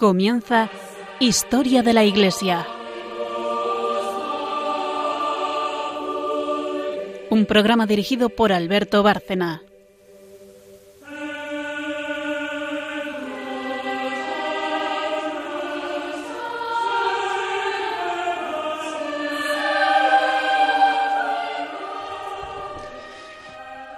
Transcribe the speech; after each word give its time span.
Comienza 0.00 0.70
Historia 1.18 1.82
de 1.82 1.92
la 1.92 2.04
Iglesia. 2.04 2.66
Un 7.28 7.44
programa 7.44 7.84
dirigido 7.84 8.30
por 8.30 8.50
Alberto 8.50 9.02
Bárcena. 9.02 9.60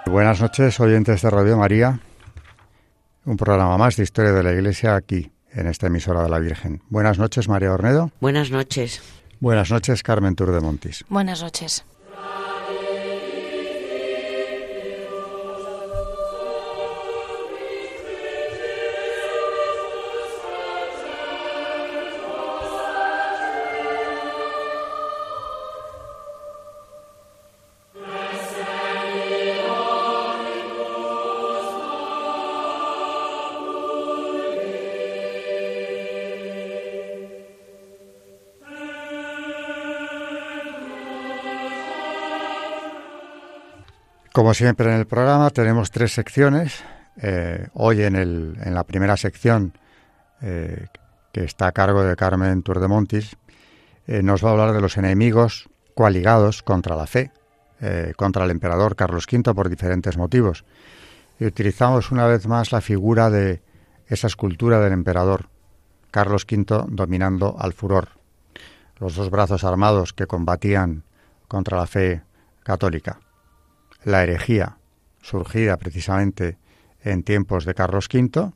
Buenas 0.05 0.41
noches, 0.41 0.77
oyentes 0.81 1.21
de 1.21 1.29
Radio 1.29 1.55
María. 1.55 1.97
Un 3.23 3.37
programa 3.37 3.77
más 3.77 3.95
de 3.95 4.03
Historia 4.03 4.33
de 4.33 4.43
la 4.43 4.51
Iglesia 4.51 4.97
aquí, 4.97 5.32
en 5.53 5.67
esta 5.67 5.87
emisora 5.87 6.23
de 6.23 6.29
la 6.29 6.39
Virgen. 6.39 6.81
Buenas 6.89 7.19
noches, 7.19 7.47
María 7.47 7.71
Ornedo. 7.71 8.11
Buenas 8.19 8.51
noches. 8.51 9.01
Buenas 9.39 9.71
noches, 9.71 10.03
Carmen 10.03 10.35
Tour 10.35 10.51
de 10.51 10.61
Montis. 10.61 11.03
Buenas 11.09 11.41
noches. 11.41 11.85
Como 44.43 44.53
siempre 44.53 44.91
en 44.91 44.99
el 44.99 45.07
programa 45.07 45.49
tenemos 45.51 45.89
tres 45.89 46.11
secciones. 46.11 46.83
Eh, 47.15 47.69
hoy 47.75 48.01
en, 48.03 48.17
el, 48.17 48.57
en, 48.61 48.73
la 48.73 48.83
primera 48.83 49.15
sección, 49.15 49.77
eh, 50.41 50.87
que 51.31 51.45
está 51.45 51.67
a 51.67 51.71
cargo 51.71 52.03
de 52.03 52.17
Carmen 52.17 52.61
Turdemontis, 52.61 53.37
eh, 54.05 54.21
nos 54.21 54.43
va 54.43 54.49
a 54.49 54.51
hablar 54.51 54.73
de 54.73 54.81
los 54.81 54.97
enemigos 54.97 55.69
coaligados 55.95 56.61
contra 56.61 56.97
la 56.97 57.07
fe, 57.07 57.31
contra 58.17 58.43
el 58.43 58.51
emperador 58.51 58.97
Carlos 58.97 59.27
V 59.31 59.53
por 59.53 59.69
diferentes 59.69 60.17
motivos. 60.17 60.65
Y 61.39 61.45
utilizamos 61.45 62.11
una 62.11 62.27
vez 62.27 62.45
más 62.45 62.73
la 62.73 62.81
figura 62.81 63.29
de 63.29 63.61
esa 64.07 64.27
escultura 64.27 64.81
del 64.81 64.91
emperador 64.91 65.47
Carlos 66.11 66.45
V 66.51 66.87
dominando 66.89 67.55
al 67.57 67.71
furor, 67.71 68.09
los 68.99 69.15
dos 69.15 69.29
brazos 69.29 69.63
armados 69.63 70.11
que 70.11 70.27
combatían 70.27 71.05
contra 71.47 71.77
la 71.77 71.87
fe 71.87 72.23
católica 72.63 73.22
la 74.03 74.23
herejía 74.23 74.77
surgida 75.21 75.77
precisamente 75.77 76.57
en 77.03 77.23
tiempos 77.23 77.65
de 77.65 77.73
Carlos 77.73 78.07
V 78.11 78.51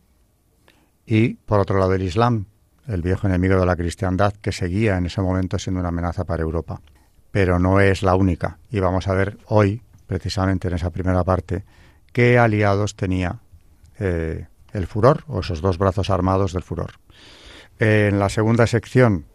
y 1.06 1.36
por 1.36 1.60
otro 1.60 1.80
lado 1.80 1.94
el 1.94 2.04
Islam, 2.04 2.46
el 2.88 3.02
viejo 3.02 3.28
enemigo 3.28 3.60
de 3.60 3.66
la 3.66 3.76
cristiandad 3.76 4.34
que 4.34 4.52
seguía 4.52 4.98
en 4.98 5.06
ese 5.06 5.22
momento 5.22 5.58
siendo 5.58 5.80
una 5.80 5.90
amenaza 5.90 6.26
para 6.26 6.44
Europa. 6.44 6.82
Pero 7.32 7.60
no 7.60 7.80
es 7.80 8.04
la 8.04 8.16
única 8.16 8.60
y 8.70 8.80
vamos 8.80 9.08
a 9.08 9.14
ver 9.14 9.38
hoy, 9.48 9.82
precisamente 10.06 10.68
en 10.68 10.76
esa 10.76 10.90
primera 10.90 11.24
parte, 11.24 11.66
qué 12.12 12.38
aliados 12.38 12.96
tenía 12.96 13.40
eh, 14.00 14.48
el 14.74 14.88
furor 14.88 15.24
o 15.28 15.42
esos 15.42 15.62
dos 15.62 15.78
brazos 15.78 16.10
armados 16.10 16.54
del 16.54 16.64
furor. 16.64 16.94
En 17.80 18.20
la 18.20 18.30
segunda 18.30 18.66
sección, 18.68 19.26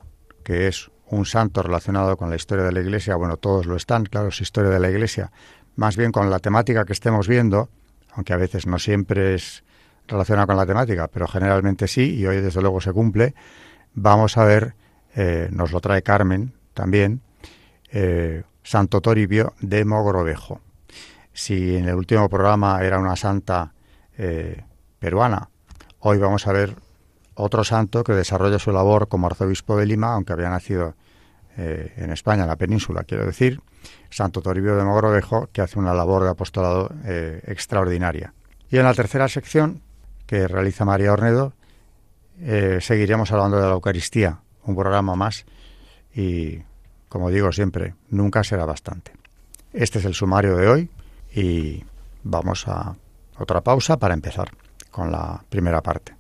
que 0.42 0.68
es 0.68 0.90
un 1.06 1.26
santo 1.26 1.62
relacionado 1.62 2.16
con 2.16 2.30
la 2.30 2.36
historia 2.36 2.64
de 2.64 2.72
la 2.72 2.80
Iglesia, 2.80 3.16
bueno, 3.16 3.36
todos 3.36 3.66
lo 3.66 3.76
están, 3.76 4.04
claro, 4.06 4.28
es 4.28 4.40
historia 4.40 4.70
de 4.70 4.80
la 4.80 4.90
Iglesia, 4.90 5.30
más 5.76 5.96
bien 5.96 6.12
con 6.12 6.30
la 6.30 6.38
temática 6.38 6.84
que 6.84 6.92
estemos 6.92 7.28
viendo, 7.28 7.68
aunque 8.12 8.32
a 8.32 8.36
veces 8.36 8.66
no 8.66 8.78
siempre 8.78 9.34
es 9.34 9.64
relacionada 10.06 10.46
con 10.46 10.56
la 10.56 10.66
temática, 10.66 11.08
pero 11.08 11.26
generalmente 11.26 11.88
sí, 11.88 12.16
y 12.16 12.26
hoy 12.26 12.40
desde 12.40 12.60
luego 12.60 12.80
se 12.80 12.92
cumple, 12.92 13.34
vamos 13.94 14.36
a 14.36 14.44
ver, 14.44 14.74
eh, 15.14 15.48
nos 15.50 15.72
lo 15.72 15.80
trae 15.80 16.02
Carmen 16.02 16.52
también, 16.74 17.22
eh, 17.90 18.42
Santo 18.62 19.00
Toribio 19.00 19.54
de 19.60 19.84
Mogrovejo. 19.84 20.60
Si 21.32 21.76
en 21.76 21.88
el 21.88 21.94
último 21.94 22.28
programa 22.28 22.82
era 22.82 22.98
una 22.98 23.16
santa 23.16 23.72
eh, 24.18 24.64
peruana, 24.98 25.48
hoy 26.00 26.18
vamos 26.18 26.46
a 26.46 26.52
ver 26.52 26.76
otro 27.34 27.64
santo 27.64 28.04
que 28.04 28.12
desarrolla 28.12 28.58
su 28.58 28.72
labor 28.72 29.08
como 29.08 29.26
arzobispo 29.26 29.76
de 29.76 29.86
Lima, 29.86 30.12
aunque 30.12 30.34
había 30.34 30.50
nacido 30.50 30.94
en 31.54 32.10
España, 32.10 32.44
en 32.44 32.48
la 32.48 32.56
península, 32.56 33.04
quiero 33.04 33.26
decir, 33.26 33.60
Santo 34.10 34.42
Toribio 34.42 34.76
de 34.76 34.84
Mogrovejo, 34.84 35.48
que 35.52 35.60
hace 35.60 35.78
una 35.78 35.94
labor 35.94 36.24
de 36.24 36.30
apostolado 36.30 36.90
eh, 37.04 37.40
extraordinaria. 37.46 38.34
Y 38.70 38.78
en 38.78 38.84
la 38.84 38.94
tercera 38.94 39.28
sección, 39.28 39.82
que 40.26 40.48
realiza 40.48 40.84
María 40.84 41.12
Ornedo, 41.12 41.52
eh, 42.40 42.78
seguiremos 42.80 43.30
hablando 43.32 43.58
de 43.58 43.66
la 43.66 43.72
Eucaristía, 43.72 44.38
un 44.64 44.74
programa 44.76 45.14
más, 45.14 45.44
y 46.14 46.60
como 47.08 47.30
digo 47.30 47.52
siempre, 47.52 47.94
nunca 48.08 48.42
será 48.42 48.64
bastante. 48.64 49.12
Este 49.72 49.98
es 49.98 50.04
el 50.04 50.14
sumario 50.14 50.56
de 50.56 50.68
hoy 50.68 50.90
y 51.34 51.84
vamos 52.22 52.66
a 52.68 52.94
otra 53.38 53.60
pausa 53.60 53.96
para 53.96 54.14
empezar 54.14 54.50
con 54.90 55.10
la 55.10 55.42
primera 55.48 55.80
parte. 55.82 56.14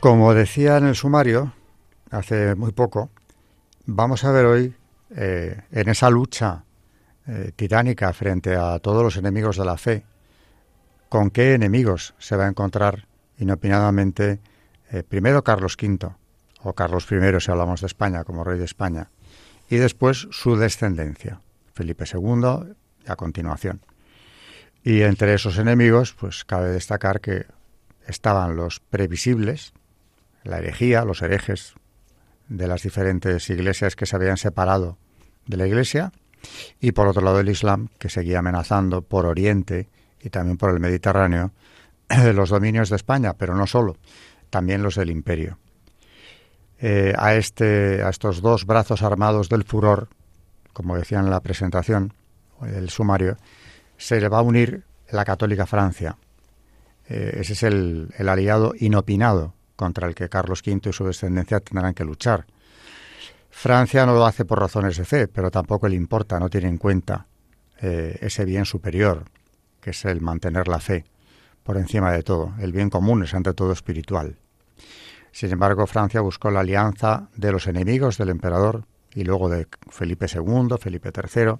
Como 0.00 0.32
decía 0.32 0.78
en 0.78 0.86
el 0.86 0.94
sumario, 0.94 1.52
hace 2.10 2.54
muy 2.54 2.72
poco, 2.72 3.10
vamos 3.84 4.24
a 4.24 4.32
ver 4.32 4.46
hoy, 4.46 4.74
eh, 5.14 5.60
en 5.70 5.90
esa 5.90 6.08
lucha 6.08 6.64
eh, 7.26 7.52
tiránica 7.54 8.10
frente 8.14 8.56
a 8.56 8.78
todos 8.78 9.02
los 9.02 9.18
enemigos 9.18 9.58
de 9.58 9.64
la 9.66 9.76
fe, 9.76 10.06
con 11.10 11.28
qué 11.28 11.52
enemigos 11.52 12.14
se 12.18 12.34
va 12.34 12.46
a 12.46 12.48
encontrar 12.48 13.08
inopinadamente 13.36 14.40
eh, 14.90 15.02
primero 15.02 15.44
Carlos 15.44 15.76
V, 15.78 16.08
o 16.62 16.72
Carlos 16.72 17.06
I 17.12 17.38
si 17.38 17.50
hablamos 17.50 17.82
de 17.82 17.86
España, 17.86 18.24
como 18.24 18.42
rey 18.42 18.58
de 18.58 18.64
España, 18.64 19.10
y 19.68 19.76
después 19.76 20.28
su 20.30 20.56
descendencia, 20.56 21.42
Felipe 21.74 22.06
II, 22.10 22.74
y 23.06 23.10
a 23.10 23.16
continuación. 23.16 23.82
Y 24.82 25.02
entre 25.02 25.34
esos 25.34 25.58
enemigos, 25.58 26.14
pues 26.14 26.46
cabe 26.46 26.70
destacar 26.70 27.20
que 27.20 27.44
estaban 28.06 28.56
los 28.56 28.80
previsibles, 28.80 29.74
la 30.42 30.58
herejía, 30.58 31.04
los 31.04 31.22
herejes 31.22 31.74
de 32.48 32.66
las 32.66 32.82
diferentes 32.82 33.48
iglesias 33.50 33.96
que 33.96 34.06
se 34.06 34.16
habían 34.16 34.36
separado 34.36 34.98
de 35.46 35.56
la 35.56 35.66
iglesia, 35.66 36.12
y 36.80 36.92
por 36.92 37.06
otro 37.06 37.22
lado 37.22 37.40
el 37.40 37.48
Islam, 37.48 37.88
que 37.98 38.08
seguía 38.08 38.38
amenazando 38.38 39.02
por 39.02 39.26
Oriente 39.26 39.88
y 40.20 40.30
también 40.30 40.56
por 40.56 40.70
el 40.70 40.80
Mediterráneo 40.80 41.52
los 42.34 42.50
dominios 42.50 42.90
de 42.90 42.96
España, 42.96 43.34
pero 43.34 43.54
no 43.54 43.66
solo, 43.66 43.96
también 44.48 44.82
los 44.82 44.96
del 44.96 45.10
imperio. 45.10 45.58
Eh, 46.80 47.12
a, 47.16 47.34
este, 47.34 48.02
a 48.02 48.08
estos 48.08 48.40
dos 48.40 48.64
brazos 48.64 49.02
armados 49.02 49.48
del 49.48 49.64
furor, 49.64 50.08
como 50.72 50.96
decía 50.96 51.20
en 51.20 51.30
la 51.30 51.40
presentación, 51.40 52.14
el 52.62 52.88
sumario, 52.88 53.36
se 53.96 54.20
le 54.20 54.28
va 54.28 54.38
a 54.38 54.42
unir 54.42 54.84
la 55.10 55.24
católica 55.24 55.66
Francia. 55.66 56.16
Eh, 57.08 57.38
ese 57.40 57.52
es 57.52 57.62
el, 57.62 58.08
el 58.16 58.28
aliado 58.28 58.72
inopinado 58.78 59.54
contra 59.80 60.06
el 60.06 60.14
que 60.14 60.28
Carlos 60.28 60.62
V 60.62 60.90
y 60.90 60.92
su 60.92 61.06
descendencia 61.06 61.58
tendrán 61.58 61.94
que 61.94 62.04
luchar. 62.04 62.44
Francia 63.48 64.04
no 64.04 64.12
lo 64.12 64.26
hace 64.26 64.44
por 64.44 64.60
razones 64.60 64.98
de 64.98 65.06
fe, 65.06 65.26
pero 65.26 65.50
tampoco 65.50 65.88
le 65.88 65.96
importa, 65.96 66.38
no 66.38 66.50
tiene 66.50 66.68
en 66.68 66.76
cuenta 66.76 67.26
eh, 67.80 68.18
ese 68.20 68.44
bien 68.44 68.66
superior, 68.66 69.24
que 69.80 69.90
es 69.90 70.04
el 70.04 70.20
mantener 70.20 70.68
la 70.68 70.80
fe 70.80 71.06
por 71.62 71.78
encima 71.78 72.12
de 72.12 72.22
todo. 72.22 72.52
El 72.60 72.72
bien 72.72 72.90
común 72.90 73.22
es 73.22 73.32
ante 73.32 73.54
todo 73.54 73.72
espiritual. 73.72 74.36
Sin 75.32 75.50
embargo, 75.50 75.86
Francia 75.86 76.20
buscó 76.20 76.50
la 76.50 76.60
alianza 76.60 77.30
de 77.34 77.50
los 77.50 77.66
enemigos 77.66 78.18
del 78.18 78.28
emperador 78.28 78.84
y 79.14 79.24
luego 79.24 79.48
de 79.48 79.66
Felipe 79.88 80.26
II, 80.26 80.76
Felipe 80.78 81.10
III, 81.10 81.54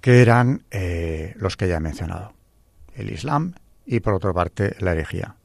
que 0.00 0.20
eran 0.20 0.64
eh, 0.72 1.34
los 1.36 1.56
que 1.56 1.68
ya 1.68 1.76
he 1.76 1.80
mencionado, 1.80 2.32
el 2.96 3.12
Islam 3.12 3.54
y 3.86 4.00
por 4.00 4.14
otra 4.14 4.32
parte 4.32 4.74
la 4.80 4.92
herejía 4.92 5.36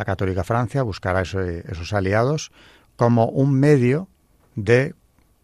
la 0.00 0.06
católica 0.06 0.44
Francia 0.44 0.82
buscará 0.82 1.20
esos 1.20 1.92
aliados 1.92 2.52
como 2.96 3.26
un 3.26 3.52
medio 3.52 4.08
de 4.54 4.94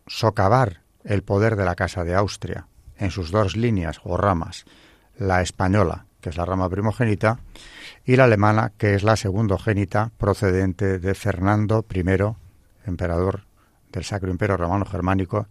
socavar 0.06 0.80
el 1.04 1.22
poder 1.22 1.56
de 1.56 1.66
la 1.66 1.74
Casa 1.74 2.04
de 2.04 2.14
Austria 2.14 2.66
en 2.96 3.10
sus 3.10 3.30
dos 3.30 3.54
líneas 3.54 4.00
o 4.02 4.16
ramas, 4.16 4.64
la 5.18 5.42
española, 5.42 6.06
que 6.22 6.30
es 6.30 6.38
la 6.38 6.46
rama 6.46 6.70
primogénita, 6.70 7.38
y 8.06 8.16
la 8.16 8.24
alemana, 8.24 8.72
que 8.78 8.94
es 8.94 9.02
la 9.02 9.16
segundogénita 9.16 10.10
procedente 10.16 10.98
de 10.98 11.14
Fernando 11.14 11.84
I, 11.94 12.00
emperador 12.86 13.42
del 13.92 14.04
Sacro 14.04 14.30
Imperio 14.30 14.56
Romano 14.56 14.86
Germánico, 14.86 15.48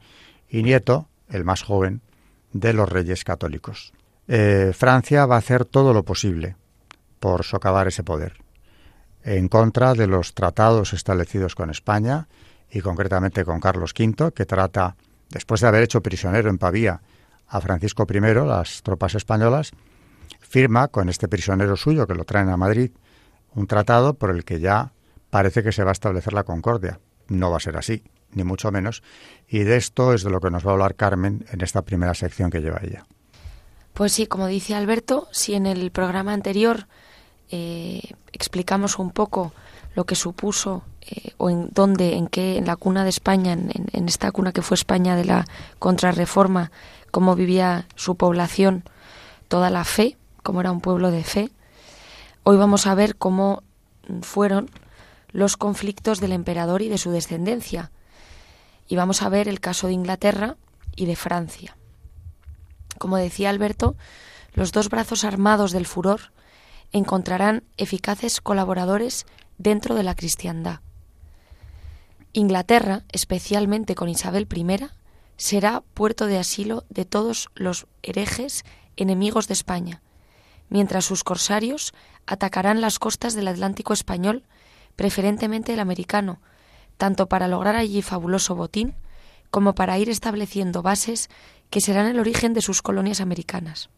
y 0.49 0.63
nieto, 0.63 1.09
el 1.29 1.43
más 1.43 1.61
joven, 1.61 2.01
de 2.53 2.73
los 2.73 2.89
reyes 2.89 3.23
católicos. 3.23 3.93
Eh, 4.27 4.71
Francia 4.75 5.27
va 5.27 5.35
a 5.35 5.39
hacer 5.39 5.63
todo 5.63 5.93
lo 5.93 6.01
posible 6.01 6.55
por 7.19 7.43
socavar 7.43 7.87
ese 7.87 8.03
poder, 8.03 8.44
en 9.25 9.47
contra 9.47 9.95
de 9.95 10.05
los 10.05 10.33
tratados 10.35 10.93
establecidos 10.93 11.55
con 11.55 11.71
España 11.71 12.27
y 12.69 12.81
concretamente 12.81 13.43
con 13.43 13.59
Carlos 13.59 13.93
V, 13.97 14.31
que 14.31 14.45
trata, 14.45 14.95
después 15.29 15.61
de 15.61 15.67
haber 15.67 15.83
hecho 15.83 16.01
prisionero 16.01 16.49
en 16.49 16.59
Pavía 16.59 17.01
a 17.47 17.59
Francisco 17.59 18.05
I, 18.09 18.19
las 18.45 18.83
tropas 18.83 19.15
españolas, 19.15 19.71
firma 20.39 20.87
con 20.89 21.09
este 21.09 21.27
prisionero 21.27 21.75
suyo 21.75 22.05
que 22.05 22.13
lo 22.13 22.23
traen 22.23 22.49
a 22.49 22.57
Madrid 22.57 22.91
un 23.55 23.67
tratado 23.67 24.13
por 24.13 24.29
el 24.29 24.43
que 24.43 24.59
ya 24.59 24.91
parece 25.31 25.63
que 25.63 25.71
se 25.71 25.83
va 25.83 25.91
a 25.91 25.93
establecer 25.93 26.33
la 26.33 26.43
concordia. 26.43 26.99
No 27.27 27.49
va 27.49 27.57
a 27.57 27.61
ser 27.61 27.77
así, 27.77 28.03
ni 28.33 28.43
mucho 28.43 28.71
menos. 28.71 29.01
Y 29.47 29.59
de 29.59 29.77
esto 29.77 30.13
es 30.13 30.23
de 30.23 30.29
lo 30.29 30.39
que 30.39 30.51
nos 30.51 30.65
va 30.65 30.71
a 30.71 30.73
hablar 30.73 30.95
Carmen 30.95 31.45
en 31.51 31.61
esta 31.61 31.81
primera 31.81 32.13
sección 32.13 32.51
que 32.51 32.61
lleva 32.61 32.81
ella. 32.83 33.05
Pues 33.93 34.11
sí, 34.11 34.27
como 34.27 34.47
dice 34.47 34.75
Alberto, 34.75 35.27
si 35.31 35.55
en 35.55 35.65
el 35.65 35.89
programa 35.91 36.33
anterior 36.33 36.87
eh, 37.51 38.01
explicamos 38.31 38.99
un 38.99 39.11
poco 39.11 39.53
lo 39.95 40.05
que 40.05 40.15
supuso 40.15 40.83
eh, 41.01 41.33
o 41.37 41.49
en 41.49 41.69
dónde, 41.71 42.15
en 42.15 42.27
qué, 42.27 42.57
en 42.57 42.65
la 42.65 42.75
cuna 42.75 43.03
de 43.03 43.09
España, 43.09 43.53
en, 43.53 43.71
en, 43.91 44.07
esta 44.07 44.31
cuna 44.31 44.51
que 44.51 44.61
fue 44.61 44.75
España 44.75 45.15
de 45.15 45.25
la 45.25 45.45
contrarreforma, 45.79 46.71
cómo 47.11 47.35
vivía 47.35 47.87
su 47.95 48.15
población, 48.15 48.83
toda 49.47 49.69
la 49.69 49.83
fe, 49.83 50.17
cómo 50.43 50.61
era 50.61 50.71
un 50.71 50.81
pueblo 50.81 51.11
de 51.11 51.23
fe. 51.23 51.51
Hoy 52.43 52.57
vamos 52.57 52.87
a 52.87 52.95
ver 52.95 53.15
cómo 53.15 53.63
fueron 54.21 54.69
los 55.31 55.57
conflictos 55.57 56.19
del 56.19 56.31
emperador 56.31 56.81
y 56.81 56.89
de 56.89 56.97
su 56.97 57.11
descendencia. 57.11 57.91
Y 58.87 58.95
vamos 58.95 59.21
a 59.21 59.29
ver 59.29 59.47
el 59.47 59.59
caso 59.59 59.87
de 59.87 59.93
Inglaterra 59.93 60.55
y 60.95 61.05
de 61.05 61.15
Francia. 61.15 61.75
Como 62.97 63.17
decía 63.17 63.49
Alberto, 63.49 63.95
los 64.53 64.71
dos 64.71 64.89
brazos 64.89 65.23
armados 65.23 65.71
del 65.71 65.85
furor 65.85 66.31
encontrarán 66.95 67.65
eficaces 67.75 68.39
colaboradores 68.39 69.25
dentro 69.57 69.95
de 69.95 70.03
la 70.03 70.15
cristiandad. 70.15 70.79
Inglaterra, 72.31 73.03
especialmente 73.11 73.95
con 73.95 74.07
Isabel 74.07 74.47
I, 74.49 74.87
será 75.35 75.81
puerto 75.93 76.25
de 76.25 76.37
asilo 76.37 76.85
de 76.89 77.03
todos 77.03 77.49
los 77.53 77.87
herejes 78.01 78.63
enemigos 78.95 79.49
de 79.49 79.55
España, 79.55 80.01
mientras 80.69 81.03
sus 81.03 81.25
corsarios 81.25 81.93
atacarán 82.27 82.79
las 82.79 82.97
costas 82.97 83.33
del 83.33 83.49
Atlántico 83.49 83.91
español, 83.91 84.43
preferentemente 84.95 85.73
el 85.73 85.81
americano, 85.81 86.39
tanto 86.95 87.27
para 87.27 87.49
lograr 87.49 87.75
allí 87.75 88.03
fabuloso 88.03 88.55
botín 88.55 88.95
como 89.51 89.75
para 89.75 89.99
ir 89.99 90.09
estableciendo 90.09 90.81
bases 90.81 91.29
que 91.69 91.81
serán 91.81 92.07
el 92.07 92.19
origen 92.19 92.53
de 92.53 92.61
sus 92.61 92.81
colonias 92.81 93.19
americanas. 93.19 93.89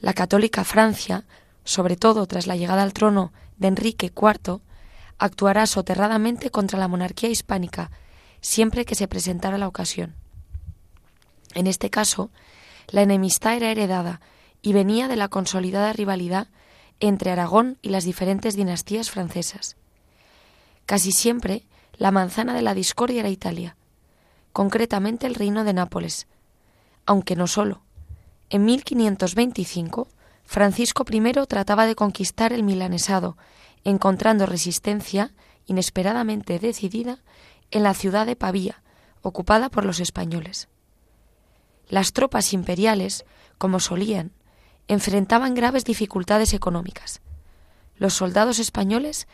La 0.00 0.12
católica 0.12 0.62
Francia, 0.62 1.24
sobre 1.66 1.96
todo 1.96 2.26
tras 2.26 2.46
la 2.46 2.56
llegada 2.56 2.82
al 2.82 2.94
trono 2.94 3.32
de 3.58 3.68
Enrique 3.68 4.06
IV, 4.06 4.60
actuará 5.18 5.66
soterradamente 5.66 6.50
contra 6.50 6.78
la 6.78 6.88
monarquía 6.88 7.28
hispánica 7.28 7.90
siempre 8.40 8.84
que 8.84 8.94
se 8.94 9.08
presentara 9.08 9.58
la 9.58 9.68
ocasión. 9.68 10.14
En 11.54 11.66
este 11.66 11.90
caso, 11.90 12.30
la 12.88 13.02
enemistad 13.02 13.56
era 13.56 13.70
heredada 13.70 14.20
y 14.62 14.72
venía 14.72 15.08
de 15.08 15.16
la 15.16 15.28
consolidada 15.28 15.92
rivalidad 15.92 16.48
entre 17.00 17.30
Aragón 17.30 17.78
y 17.82 17.88
las 17.88 18.04
diferentes 18.04 18.56
dinastías 18.56 19.10
francesas. 19.10 19.76
Casi 20.86 21.12
siempre 21.12 21.64
la 21.98 22.12
manzana 22.12 22.54
de 22.54 22.62
la 22.62 22.74
discordia 22.74 23.20
era 23.20 23.28
Italia, 23.28 23.76
concretamente 24.52 25.26
el 25.26 25.34
reino 25.34 25.64
de 25.64 25.72
Nápoles, 25.72 26.26
aunque 27.04 27.36
no 27.36 27.46
solo. 27.46 27.82
En 28.48 28.64
1525, 28.64 30.08
Francisco 30.46 31.04
I 31.10 31.32
trataba 31.46 31.86
de 31.86 31.96
conquistar 31.96 32.52
el 32.52 32.62
milanesado, 32.62 33.36
encontrando 33.84 34.46
resistencia 34.46 35.34
inesperadamente 35.66 36.58
decidida 36.58 37.18
en 37.70 37.82
la 37.82 37.94
ciudad 37.94 38.26
de 38.26 38.36
Pavía, 38.36 38.82
ocupada 39.22 39.68
por 39.68 39.84
los 39.84 40.00
españoles. 40.00 40.68
Las 41.88 42.12
tropas 42.12 42.52
imperiales, 42.52 43.24
como 43.58 43.80
solían, 43.80 44.32
enfrentaban 44.88 45.54
graves 45.54 45.84
dificultades 45.84 46.54
económicas. 46.54 47.20
Los 47.96 48.14
soldados 48.14 48.60
españoles 48.60 49.26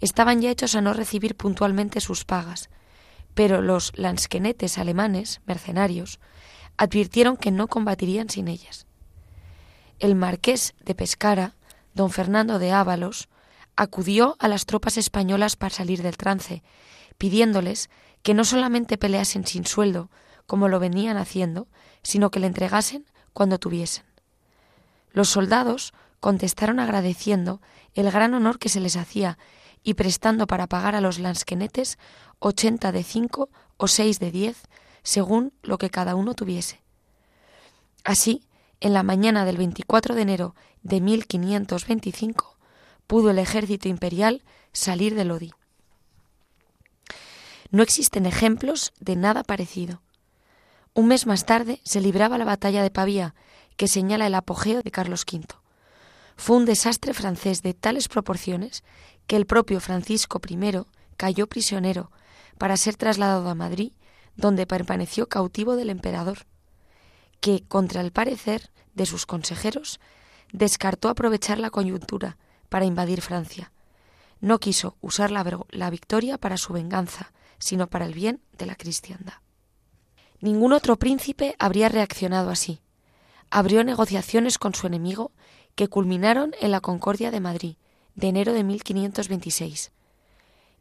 estaban 0.00 0.40
ya 0.40 0.50
hechos 0.50 0.76
a 0.76 0.80
no 0.80 0.92
recibir 0.92 1.36
puntualmente 1.36 2.00
sus 2.00 2.24
pagas, 2.24 2.70
pero 3.34 3.60
los 3.60 3.92
lansquenetes 3.96 4.78
alemanes, 4.78 5.40
mercenarios, 5.46 6.20
advirtieron 6.76 7.36
que 7.36 7.50
no 7.50 7.66
combatirían 7.66 8.28
sin 8.30 8.48
ellas. 8.48 8.86
El 10.00 10.14
marqués 10.14 10.74
de 10.82 10.94
Pescara, 10.94 11.56
don 11.94 12.10
Fernando 12.10 12.58
de 12.58 12.72
Ábalos, 12.72 13.28
acudió 13.76 14.34
a 14.38 14.48
las 14.48 14.64
tropas 14.64 14.96
españolas 14.96 15.56
para 15.56 15.74
salir 15.74 16.02
del 16.02 16.16
trance, 16.16 16.62
pidiéndoles 17.18 17.90
que 18.22 18.32
no 18.32 18.44
solamente 18.44 18.96
peleasen 18.96 19.46
sin 19.46 19.66
sueldo, 19.66 20.10
como 20.46 20.68
lo 20.68 20.80
venían 20.80 21.18
haciendo, 21.18 21.68
sino 22.02 22.30
que 22.30 22.40
le 22.40 22.46
entregasen 22.46 23.04
cuando 23.34 23.58
tuviesen. 23.58 24.04
Los 25.12 25.28
soldados 25.28 25.92
contestaron 26.18 26.80
agradeciendo 26.80 27.60
el 27.92 28.10
gran 28.10 28.32
honor 28.32 28.58
que 28.58 28.70
se 28.70 28.80
les 28.80 28.96
hacía 28.96 29.38
y 29.82 29.94
prestando 29.94 30.46
para 30.46 30.66
pagar 30.66 30.94
a 30.94 31.02
los 31.02 31.18
lansquenetes 31.18 31.98
ochenta 32.38 32.90
de 32.90 33.04
cinco 33.04 33.50
o 33.76 33.86
seis 33.86 34.18
de 34.18 34.30
diez, 34.30 34.62
según 35.02 35.52
lo 35.62 35.76
que 35.76 35.90
cada 35.90 36.14
uno 36.14 36.34
tuviese. 36.34 36.82
Así, 38.02 38.42
en 38.80 38.94
la 38.94 39.02
mañana 39.02 39.44
del 39.44 39.58
24 39.58 40.14
de 40.14 40.22
enero 40.22 40.54
de 40.82 41.00
1525, 41.00 42.56
pudo 43.06 43.30
el 43.30 43.38
ejército 43.38 43.88
imperial 43.88 44.42
salir 44.72 45.14
de 45.14 45.24
Lodi. 45.24 45.52
No 47.70 47.82
existen 47.82 48.26
ejemplos 48.26 48.92
de 48.98 49.16
nada 49.16 49.44
parecido. 49.44 50.02
Un 50.94 51.06
mes 51.06 51.26
más 51.26 51.46
tarde 51.46 51.80
se 51.84 52.00
libraba 52.00 52.38
la 52.38 52.44
batalla 52.44 52.82
de 52.82 52.90
Pavía, 52.90 53.34
que 53.76 53.86
señala 53.86 54.26
el 54.26 54.34
apogeo 54.34 54.82
de 54.82 54.90
Carlos 54.90 55.24
V. 55.30 55.46
Fue 56.36 56.56
un 56.56 56.64
desastre 56.64 57.14
francés 57.14 57.62
de 57.62 57.74
tales 57.74 58.08
proporciones 58.08 58.82
que 59.26 59.36
el 59.36 59.46
propio 59.46 59.80
Francisco 59.80 60.40
I 60.48 60.58
cayó 61.16 61.46
prisionero 61.46 62.10
para 62.58 62.76
ser 62.76 62.96
trasladado 62.96 63.48
a 63.48 63.54
Madrid, 63.54 63.92
donde 64.36 64.66
permaneció 64.66 65.28
cautivo 65.28 65.76
del 65.76 65.90
emperador, 65.90 66.46
que, 67.40 67.64
contra 67.66 68.00
el 68.00 68.12
parecer 68.12 68.70
de 68.94 69.06
sus 69.06 69.26
consejeros, 69.26 70.00
descartó 70.52 71.08
aprovechar 71.08 71.58
la 71.58 71.70
coyuntura 71.70 72.36
para 72.68 72.84
invadir 72.84 73.20
Francia. 73.20 73.72
No 74.40 74.58
quiso 74.58 74.96
usar 75.00 75.30
la, 75.30 75.44
la 75.70 75.90
victoria 75.90 76.38
para 76.38 76.56
su 76.56 76.72
venganza, 76.72 77.32
sino 77.58 77.88
para 77.88 78.06
el 78.06 78.14
bien 78.14 78.40
de 78.58 78.66
la 78.66 78.74
cristiandad. 78.74 79.34
Ningún 80.40 80.72
otro 80.72 80.96
príncipe 80.96 81.54
habría 81.58 81.88
reaccionado 81.88 82.50
así. 82.50 82.80
Abrió 83.50 83.84
negociaciones 83.84 84.58
con 84.58 84.74
su 84.74 84.86
enemigo 84.86 85.32
que 85.74 85.88
culminaron 85.88 86.54
en 86.60 86.70
la 86.70 86.80
Concordia 86.80 87.30
de 87.30 87.40
Madrid, 87.40 87.76
de 88.14 88.28
enero 88.28 88.52
de 88.52 88.64
1526. 88.64 89.92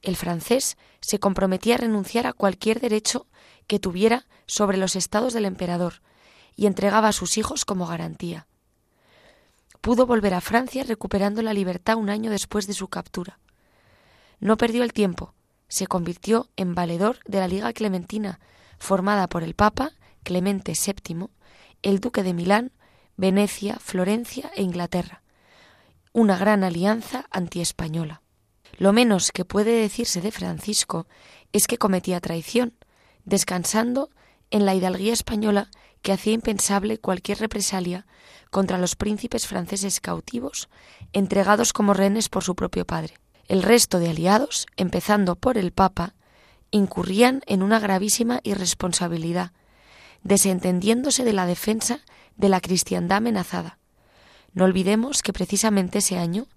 El 0.01 0.15
francés 0.15 0.77
se 1.01 1.19
comprometía 1.19 1.75
a 1.75 1.79
renunciar 1.79 2.25
a 2.25 2.33
cualquier 2.33 2.79
derecho 2.79 3.27
que 3.67 3.79
tuviera 3.79 4.25
sobre 4.45 4.77
los 4.77 4.95
estados 4.95 5.33
del 5.33 5.45
emperador 5.45 6.01
y 6.55 6.65
entregaba 6.65 7.09
a 7.09 7.13
sus 7.13 7.37
hijos 7.37 7.65
como 7.65 7.87
garantía. 7.87 8.47
Pudo 9.81 10.05
volver 10.05 10.33
a 10.33 10.41
Francia 10.41 10.83
recuperando 10.83 11.41
la 11.41 11.53
libertad 11.53 11.95
un 11.95 12.09
año 12.09 12.31
después 12.31 12.67
de 12.67 12.73
su 12.73 12.89
captura. 12.89 13.39
No 14.39 14.57
perdió 14.57 14.83
el 14.83 14.93
tiempo, 14.93 15.33
se 15.67 15.87
convirtió 15.87 16.49
en 16.57 16.75
valedor 16.75 17.19
de 17.25 17.39
la 17.39 17.47
Liga 17.47 17.71
Clementina, 17.73 18.39
formada 18.77 19.27
por 19.27 19.43
el 19.43 19.53
Papa 19.53 19.91
Clemente 20.23 20.73
VII, 20.73 21.27
el 21.81 21.99
Duque 21.99 22.23
de 22.23 22.33
Milán, 22.33 22.71
Venecia, 23.15 23.77
Florencia 23.79 24.51
e 24.55 24.63
Inglaterra, 24.63 25.21
una 26.13 26.37
gran 26.37 26.63
alianza 26.63 27.25
antiespañola. 27.31 28.21
Lo 28.77 28.93
menos 28.93 29.31
que 29.31 29.45
puede 29.45 29.73
decirse 29.73 30.21
de 30.21 30.31
Francisco 30.31 31.07
es 31.51 31.67
que 31.67 31.77
cometía 31.77 32.21
traición, 32.21 32.73
descansando 33.25 34.09
en 34.51 34.65
la 34.65 34.73
hidalguía 34.73 35.13
española 35.13 35.69
que 36.01 36.11
hacía 36.11 36.33
impensable 36.33 36.97
cualquier 36.97 37.39
represalia 37.39 38.05
contra 38.49 38.77
los 38.77 38.95
príncipes 38.95 39.47
franceses 39.47 39.99
cautivos, 39.99 40.69
entregados 41.13 41.73
como 41.73 41.93
rehenes 41.93 42.29
por 42.29 42.43
su 42.43 42.55
propio 42.55 42.85
padre. 42.85 43.15
El 43.47 43.63
resto 43.63 43.99
de 43.99 44.09
aliados, 44.09 44.67
empezando 44.77 45.35
por 45.35 45.57
el 45.57 45.71
Papa, 45.71 46.15
incurrían 46.71 47.41
en 47.47 47.63
una 47.63 47.79
gravísima 47.79 48.39
irresponsabilidad, 48.43 49.51
desentendiéndose 50.23 51.23
de 51.23 51.33
la 51.33 51.45
defensa 51.45 52.01
de 52.37 52.49
la 52.49 52.61
cristiandad 52.61 53.17
amenazada. 53.17 53.79
No 54.53 54.65
olvidemos 54.65 55.21
que 55.21 55.33
precisamente 55.33 55.99
ese 55.99 56.17
año 56.17 56.47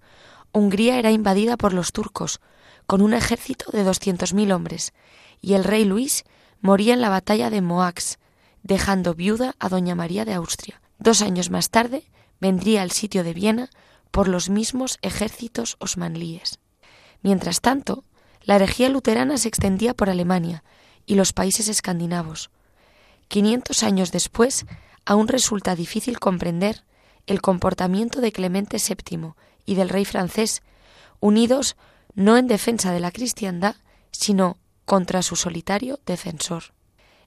Hungría 0.51 0.99
era 0.99 1.11
invadida 1.11 1.57
por 1.57 1.73
los 1.73 1.91
turcos, 1.91 2.39
con 2.85 3.01
un 3.01 3.13
ejército 3.13 3.71
de 3.71 3.83
doscientos 3.83 4.33
mil 4.33 4.51
hombres, 4.51 4.93
y 5.41 5.53
el 5.53 5.63
rey 5.63 5.83
Luis 5.83 6.25
moría 6.61 6.93
en 6.93 7.01
la 7.01 7.09
batalla 7.09 7.49
de 7.49 7.61
Moax, 7.61 8.19
dejando 8.63 9.13
viuda 9.13 9.55
a 9.59 9.69
doña 9.69 9.93
María 9.95 10.25
de 10.25 10.33
Austria. 10.33 10.81
Dos 10.97 11.21
años 11.21 11.49
más 11.49 11.69
tarde 11.69 12.03
vendría 12.39 12.83
el 12.83 12.91
sitio 12.91 13.23
de 13.23 13.33
Viena 13.33 13.69
por 14.11 14.27
los 14.27 14.49
mismos 14.49 14.99
ejércitos 15.01 15.75
osmanlíes. 15.79 16.59
Mientras 17.21 17.61
tanto, 17.61 18.03
la 18.41 18.55
herejía 18.55 18.89
luterana 18.89 19.37
se 19.37 19.47
extendía 19.47 19.93
por 19.93 20.09
Alemania 20.09 20.63
y 21.05 21.15
los 21.15 21.33
países 21.33 21.67
escandinavos. 21.67 22.49
Quinientos 23.27 23.83
años 23.83 24.11
después, 24.11 24.65
aún 25.05 25.27
resulta 25.27 25.75
difícil 25.75 26.19
comprender 26.19 26.83
el 27.27 27.41
comportamiento 27.41 28.21
de 28.21 28.31
Clemente 28.31 28.77
VII 28.77 29.33
y 29.65 29.75
del 29.75 29.89
rey 29.89 30.05
francés, 30.05 30.61
unidos 31.19 31.75
no 32.15 32.37
en 32.37 32.47
defensa 32.47 32.91
de 32.91 32.99
la 32.99 33.11
cristiandad, 33.11 33.75
sino 34.11 34.57
contra 34.85 35.23
su 35.23 35.35
solitario 35.35 35.99
defensor. 36.05 36.73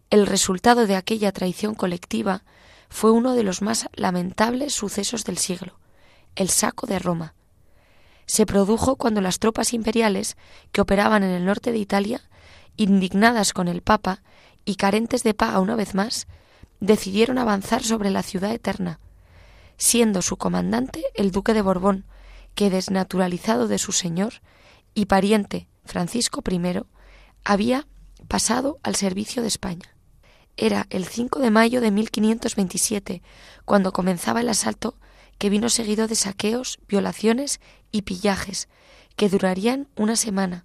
El 0.08 0.26
resultado 0.28 0.86
de 0.86 0.94
aquella 0.94 1.32
traición 1.32 1.74
colectiva 1.74 2.44
fue 2.88 3.10
uno 3.10 3.34
de 3.34 3.42
los 3.42 3.60
más 3.60 3.88
lamentables 3.92 4.72
sucesos 4.72 5.24
del 5.24 5.36
siglo, 5.36 5.80
el 6.36 6.48
saco 6.48 6.86
de 6.86 7.00
Roma. 7.00 7.34
Se 8.24 8.46
produjo 8.46 8.94
cuando 8.94 9.20
las 9.20 9.40
tropas 9.40 9.72
imperiales 9.72 10.36
que 10.70 10.80
operaban 10.80 11.24
en 11.24 11.30
el 11.30 11.44
norte 11.44 11.72
de 11.72 11.78
Italia, 11.78 12.20
indignadas 12.76 13.52
con 13.52 13.66
el 13.66 13.82
Papa 13.82 14.22
y 14.64 14.76
carentes 14.76 15.24
de 15.24 15.34
paga 15.34 15.58
una 15.58 15.74
vez 15.74 15.96
más, 15.96 16.28
decidieron 16.78 17.38
avanzar 17.38 17.82
sobre 17.82 18.10
la 18.10 18.22
ciudad 18.22 18.52
eterna, 18.52 19.00
siendo 19.76 20.22
su 20.22 20.36
comandante 20.36 21.02
el 21.14 21.32
duque 21.32 21.52
de 21.52 21.62
Borbón, 21.62 22.04
que 22.54 22.70
desnaturalizado 22.70 23.66
de 23.66 23.78
su 23.78 23.90
señor 23.90 24.34
y 24.94 25.06
pariente 25.06 25.68
Francisco 25.84 26.44
I, 26.48 26.82
había 27.44 27.86
pasado 28.28 28.78
al 28.84 28.94
servicio 28.94 29.42
de 29.42 29.48
España. 29.48 29.95
Era 30.56 30.86
el 30.88 31.04
5 31.04 31.40
de 31.40 31.50
mayo 31.50 31.82
de 31.82 31.90
1527, 31.90 33.22
cuando 33.66 33.92
comenzaba 33.92 34.40
el 34.40 34.48
asalto 34.48 34.96
que 35.36 35.50
vino 35.50 35.68
seguido 35.68 36.08
de 36.08 36.14
saqueos, 36.14 36.78
violaciones 36.88 37.60
y 37.92 38.02
pillajes, 38.02 38.68
que 39.16 39.28
durarían 39.28 39.88
una 39.96 40.16
semana. 40.16 40.64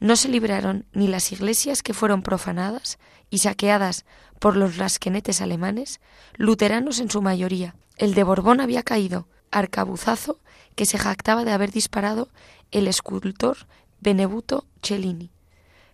No 0.00 0.16
se 0.16 0.28
libraron 0.28 0.86
ni 0.92 1.06
las 1.06 1.32
iglesias 1.32 1.82
que 1.82 1.92
fueron 1.92 2.22
profanadas 2.22 2.98
y 3.28 3.38
saqueadas 3.38 4.06
por 4.38 4.56
los 4.56 4.78
rasquenetes 4.78 5.42
alemanes, 5.42 6.00
luteranos 6.36 6.98
en 6.98 7.10
su 7.10 7.20
mayoría. 7.20 7.76
El 7.98 8.14
de 8.14 8.22
Borbón 8.22 8.60
había 8.60 8.82
caído, 8.82 9.28
arcabuzazo 9.50 10.40
que 10.74 10.86
se 10.86 10.96
jactaba 10.96 11.44
de 11.44 11.52
haber 11.52 11.72
disparado 11.72 12.30
el 12.70 12.88
escultor 12.88 13.66
Benebuto 14.00 14.66
Cellini 14.82 15.35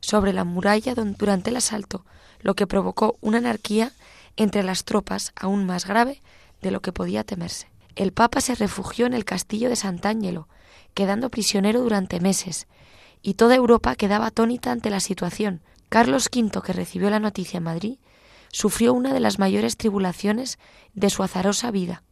sobre 0.03 0.35
la 0.35 0.45
muralla 0.45 0.95
durante 0.95 1.49
el 1.49 1.57
asalto, 1.57 2.05
lo 2.41 2.55
que 2.55 2.67
provocó 2.67 3.17
una 3.23 3.39
anarquía 3.39 3.93
entre 4.37 4.63
las 4.63 4.85
tropas 4.85 5.33
aún 5.37 5.65
más 5.65 5.87
grave 5.87 6.21
de 6.61 6.71
lo 6.71 6.83
que 6.83 6.93
podía 6.93 7.25
temerse. 7.25 7.69
El 7.97 8.13
Papa 8.13 8.41
se 8.41 8.55
refugió 8.55 9.07
en 9.07 9.15
el 9.15 9.25
castillo 9.25 9.71
de 9.71 9.77
Sant'Angelo, 9.77 10.49
quedando 10.93 11.31
prisionero 11.31 11.81
durante 11.81 12.21
meses, 12.21 12.67
y 13.23 13.35
toda 13.35 13.55
Europa 13.55 13.95
quedaba 13.95 14.27
atónita 14.27 14.73
ante 14.73 14.91
la 14.91 15.01
situación. 15.01 15.63
Carlos 15.89 16.29
V, 16.35 16.63
que 16.63 16.73
recibió 16.73 17.09
la 17.11 17.21
noticia 17.21 17.59
en 17.59 17.65
Madrid, 17.65 17.99
sufrió 18.51 18.93
una 18.93 19.15
de 19.15 19.21
las 19.21 19.39
mayores 19.39 19.77
tribulaciones 19.77 20.59
de 20.95 21.11
su 21.11 21.23
azarosa 21.23 21.71
vida 21.71 22.03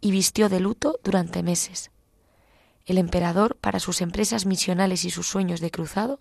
y 0.00 0.10
vistió 0.10 0.48
de 0.48 0.60
luto 0.60 0.98
durante 1.04 1.42
meses. 1.42 1.90
El 2.86 2.98
emperador, 2.98 3.56
para 3.60 3.80
sus 3.80 4.00
empresas 4.00 4.46
misionales 4.46 5.04
y 5.04 5.10
sus 5.10 5.26
sueños 5.26 5.60
de 5.60 5.70
cruzado, 5.70 6.20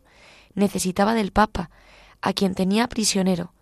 necesitaba 0.54 1.14
del 1.14 1.32
Papa, 1.32 1.70
a 2.22 2.34
quien 2.34 2.56
tenía 2.56 2.88
prisionero, 2.88 3.54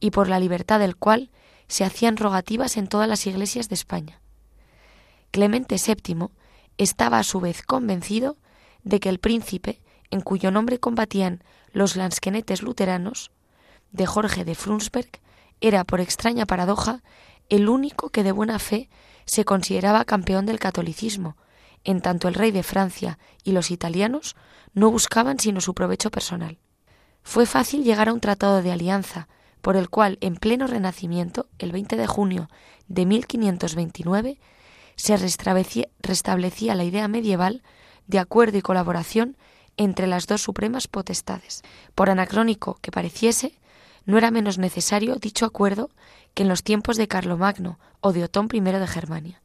y 0.00 0.10
por 0.10 0.28
la 0.28 0.40
libertad 0.40 0.78
del 0.78 0.96
cual 0.96 1.30
se 1.68 1.84
hacían 1.84 2.16
rogativas 2.16 2.76
en 2.76 2.88
todas 2.88 3.08
las 3.08 3.26
iglesias 3.26 3.68
de 3.68 3.74
España. 3.74 4.20
Clemente 5.30 5.76
VII 5.76 6.28
estaba 6.76 7.18
a 7.18 7.24
su 7.24 7.40
vez 7.40 7.62
convencido 7.62 8.36
de 8.84 9.00
que 9.00 9.08
el 9.08 9.18
príncipe, 9.18 9.80
en 10.10 10.20
cuyo 10.20 10.50
nombre 10.50 10.78
combatían 10.78 11.42
los 11.72 11.96
lansquenetes 11.96 12.62
luteranos, 12.62 13.30
de 13.92 14.06
Jorge 14.06 14.44
de 14.44 14.54
Frunsberg, 14.54 15.08
era, 15.60 15.84
por 15.84 16.00
extraña 16.00 16.44
paradoja, 16.44 17.02
el 17.48 17.68
único 17.68 18.10
que 18.10 18.24
de 18.24 18.32
buena 18.32 18.58
fe 18.58 18.90
se 19.24 19.44
consideraba 19.44 20.04
campeón 20.04 20.44
del 20.44 20.58
catolicismo, 20.58 21.36
en 21.84 22.00
tanto 22.00 22.28
el 22.28 22.34
rey 22.34 22.50
de 22.50 22.62
Francia 22.62 23.18
y 23.44 23.52
los 23.52 23.70
italianos 23.70 24.36
no 24.74 24.90
buscaban 24.90 25.38
sino 25.38 25.60
su 25.60 25.74
provecho 25.74 26.10
personal. 26.10 26.58
Fue 27.22 27.46
fácil 27.46 27.84
llegar 27.84 28.08
a 28.08 28.12
un 28.12 28.20
tratado 28.20 28.62
de 28.62 28.72
alianza, 28.72 29.28
por 29.60 29.76
el 29.76 29.88
cual, 29.88 30.18
en 30.20 30.34
pleno 30.36 30.66
Renacimiento, 30.66 31.46
el 31.58 31.72
20 31.72 31.96
de 31.96 32.06
junio 32.06 32.48
de 32.88 33.06
1529, 33.06 34.38
se 34.96 35.16
restablecía 35.16 36.74
la 36.74 36.84
idea 36.84 37.08
medieval 37.08 37.62
de 38.06 38.18
acuerdo 38.18 38.58
y 38.58 38.62
colaboración 38.62 39.36
entre 39.76 40.06
las 40.06 40.26
dos 40.26 40.42
supremas 40.42 40.88
potestades. 40.88 41.62
Por 41.94 42.10
anacrónico 42.10 42.78
que 42.82 42.90
pareciese, 42.90 43.58
no 44.04 44.18
era 44.18 44.30
menos 44.30 44.58
necesario 44.58 45.16
dicho 45.16 45.46
acuerdo 45.46 45.90
que 46.34 46.42
en 46.42 46.48
los 46.48 46.62
tiempos 46.62 46.96
de 46.96 47.08
Carlomagno 47.08 47.78
o 48.00 48.12
de 48.12 48.24
Otón 48.24 48.48
I 48.52 48.60
de 48.60 48.86
Germania. 48.86 49.41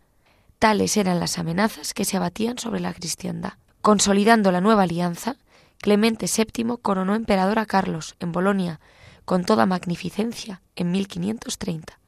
Tales 0.59 0.97
eran 0.97 1.19
las 1.19 1.37
amenazas 1.37 1.93
que 1.93 2.05
se 2.05 2.17
abatían 2.17 2.57
sobre 2.57 2.79
la 2.79 2.93
cristiandad. 2.93 3.53
Consolidando 3.81 4.51
la 4.51 4.61
nueva 4.61 4.83
alianza, 4.83 5.35
Clemente 5.79 6.25
VII 6.25 6.77
coronó 6.81 7.13
emperador 7.13 7.59
a 7.59 7.67
Carlos 7.67 8.15
en 8.19 8.31
Bolonia 8.31 8.79
con 9.25 9.45
toda 9.45 9.67
magnificencia 9.67 10.61
en 10.75 10.91
1530. 10.91 11.99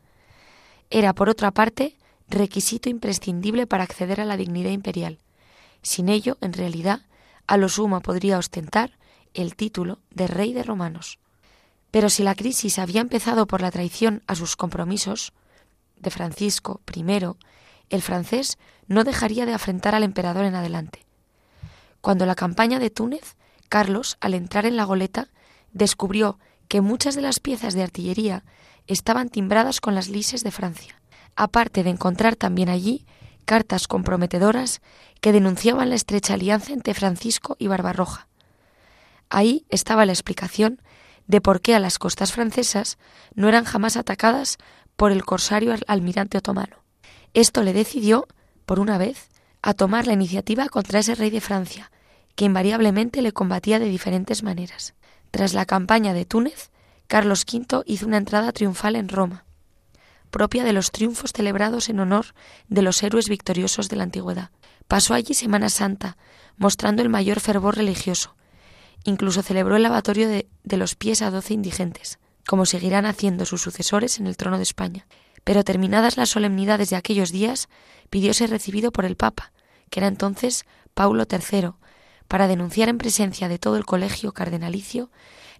Era, 0.89 1.13
por 1.13 1.29
otra 1.29 1.51
parte, 1.51 1.95
requisito 2.27 2.89
imprescindible 2.89 3.67
para 3.67 3.83
acceder 3.83 4.19
a 4.19 4.25
la 4.25 4.37
dignidad 4.37 4.71
imperial. 4.71 5.19
Sin 5.83 6.09
ello, 6.09 6.37
en 6.41 6.53
realidad, 6.53 7.01
a 7.45 7.57
lo 7.57 7.69
sumo 7.69 8.01
podría 8.01 8.37
ostentar 8.37 8.97
el 9.33 9.55
título 9.55 9.99
de 10.09 10.25
rey 10.27 10.53
de 10.53 10.63
romanos. 10.63 11.19
Pero 11.91 12.09
si 12.09 12.23
la 12.23 12.35
crisis 12.35 12.79
había 12.79 13.01
empezado 13.01 13.45
por 13.45 13.61
la 13.61 13.71
traición 13.71 14.23
a 14.25 14.33
sus 14.33 14.55
compromisos 14.55 15.33
de 15.97 16.09
Francisco 16.09 16.81
I, 16.95 17.03
el 17.89 18.01
francés 18.01 18.57
no 18.87 19.03
dejaría 19.03 19.45
de 19.45 19.53
afrentar 19.53 19.95
al 19.95 20.03
emperador 20.03 20.45
en 20.45 20.55
adelante. 20.55 21.05
Cuando 22.01 22.25
la 22.25 22.35
campaña 22.35 22.79
de 22.79 22.89
Túnez, 22.89 23.35
Carlos, 23.67 24.17
al 24.21 24.33
entrar 24.33 24.65
en 24.65 24.77
la 24.77 24.83
goleta, 24.83 25.29
descubrió 25.73 26.39
que 26.67 26.81
muchas 26.81 27.15
de 27.15 27.21
las 27.21 27.39
piezas 27.39 27.73
de 27.73 27.83
artillería 27.83 28.43
estaban 28.87 29.29
timbradas 29.29 29.81
con 29.81 29.95
las 29.95 30.09
lises 30.09 30.43
de 30.43 30.51
Francia, 30.51 30.99
aparte 31.35 31.83
de 31.83 31.89
encontrar 31.89 32.35
también 32.35 32.69
allí 32.69 33.05
cartas 33.45 33.87
comprometedoras 33.87 34.81
que 35.21 35.31
denunciaban 35.31 35.89
la 35.89 35.95
estrecha 35.95 36.35
alianza 36.35 36.73
entre 36.73 36.93
Francisco 36.93 37.55
y 37.59 37.67
Barbarroja. 37.67 38.27
Ahí 39.29 39.65
estaba 39.69 40.05
la 40.05 40.11
explicación 40.11 40.81
de 41.27 41.41
por 41.41 41.61
qué 41.61 41.75
a 41.75 41.79
las 41.79 41.99
costas 41.99 42.31
francesas 42.31 42.97
no 43.35 43.47
eran 43.47 43.63
jamás 43.63 43.97
atacadas 43.97 44.57
por 44.95 45.11
el 45.11 45.23
corsario 45.23 45.75
almirante 45.87 46.37
otomano. 46.37 46.78
Esto 47.33 47.63
le 47.63 47.73
decidió, 47.73 48.27
por 48.65 48.79
una 48.79 48.97
vez, 48.97 49.29
a 49.61 49.73
tomar 49.73 50.07
la 50.07 50.13
iniciativa 50.13 50.69
contra 50.69 50.99
ese 50.99 51.15
rey 51.15 51.29
de 51.29 51.41
Francia, 51.41 51.91
que 52.35 52.45
invariablemente 52.45 53.21
le 53.21 53.31
combatía 53.31 53.79
de 53.79 53.89
diferentes 53.89 54.43
maneras. 54.43 54.93
Tras 55.31 55.53
la 55.53 55.65
campaña 55.65 56.13
de 56.13 56.25
Túnez, 56.25 56.71
Carlos 57.07 57.45
V 57.51 57.83
hizo 57.85 58.05
una 58.05 58.17
entrada 58.17 58.51
triunfal 58.51 58.95
en 58.95 59.09
Roma, 59.09 59.45
propia 60.31 60.63
de 60.63 60.73
los 60.73 60.91
triunfos 60.91 61.33
celebrados 61.33 61.89
en 61.89 61.99
honor 61.99 62.27
de 62.67 62.81
los 62.81 63.01
héroes 63.03 63.29
victoriosos 63.29 63.89
de 63.89 63.95
la 63.95 64.03
antigüedad. 64.03 64.51
Pasó 64.87 65.13
allí 65.13 65.33
Semana 65.33 65.69
Santa, 65.69 66.17
mostrando 66.57 67.01
el 67.01 67.09
mayor 67.09 67.39
fervor 67.39 67.75
religioso. 67.75 68.35
Incluso 69.03 69.41
celebró 69.43 69.75
el 69.75 69.83
lavatorio 69.83 70.27
de, 70.27 70.47
de 70.63 70.77
los 70.77 70.95
pies 70.95 71.21
a 71.21 71.31
doce 71.31 71.53
indigentes 71.53 72.19
como 72.49 72.65
seguirán 72.65 73.05
haciendo 73.05 73.45
sus 73.45 73.61
sucesores 73.61 74.19
en 74.19 74.25
el 74.25 74.35
trono 74.35 74.57
de 74.57 74.63
España. 74.63 75.05
Pero 75.43 75.63
terminadas 75.63 76.17
las 76.17 76.29
solemnidades 76.29 76.89
de 76.89 76.95
aquellos 76.95 77.31
días, 77.31 77.69
pidió 78.09 78.33
ser 78.33 78.49
recibido 78.49 78.91
por 78.91 79.05
el 79.05 79.15
Papa, 79.15 79.51
que 79.89 79.99
era 79.99 80.07
entonces 80.07 80.65
Paulo 80.93 81.25
III, 81.29 81.71
para 82.27 82.47
denunciar 82.47 82.89
en 82.89 82.97
presencia 82.97 83.47
de 83.47 83.59
todo 83.59 83.77
el 83.77 83.85
colegio 83.85 84.33
cardenalicio 84.33 85.09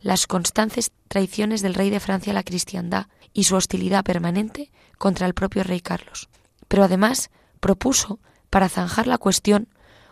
las 0.01 0.27
constantes 0.27 0.91
traiciones 1.07 1.61
del 1.61 1.73
rey 1.73 1.89
de 1.89 1.99
Francia 1.99 2.31
a 2.31 2.33
la 2.33 2.43
cristiandad 2.43 3.07
y 3.33 3.45
su 3.45 3.55
hostilidad 3.55 4.03
permanente 4.03 4.71
contra 4.97 5.27
el 5.27 5.33
propio 5.33 5.63
rey 5.63 5.81
Carlos. 5.81 6.29
Pero 6.67 6.83
además 6.83 7.31
propuso, 7.59 8.19
para 8.49 8.69
zanjar 8.69 9.07
la 9.07 9.17
cuestión, 9.17 9.67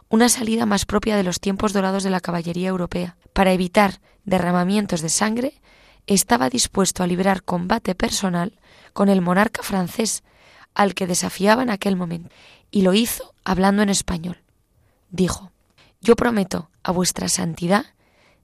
una 0.09 0.29
salida 0.29 0.65
más 0.65 0.85
propia 0.85 1.15
de 1.15 1.23
los 1.23 1.39
tiempos 1.39 1.73
dorados 1.73 2.03
de 2.03 2.09
la 2.09 2.21
caballería 2.21 2.69
europea. 2.69 3.17
Para 3.33 3.51
evitar 3.53 3.99
derramamientos 4.25 5.01
de 5.01 5.09
sangre, 5.09 5.61
estaba 6.05 6.49
dispuesto 6.49 7.03
a 7.03 7.07
librar 7.07 7.43
combate 7.43 7.95
personal 7.95 8.57
con 8.93 9.09
el 9.09 9.21
monarca 9.21 9.63
francés, 9.63 10.23
al 10.73 10.93
que 10.93 11.07
desafiaba 11.07 11.63
en 11.63 11.69
aquel 11.69 11.95
momento, 11.95 12.29
y 12.71 12.81
lo 12.81 12.93
hizo 12.93 13.33
hablando 13.43 13.81
en 13.81 13.89
español. 13.89 14.43
Dijo, 15.09 15.51
Yo 16.01 16.15
prometo 16.15 16.69
a 16.83 16.91
vuestra 16.91 17.29
santidad, 17.29 17.85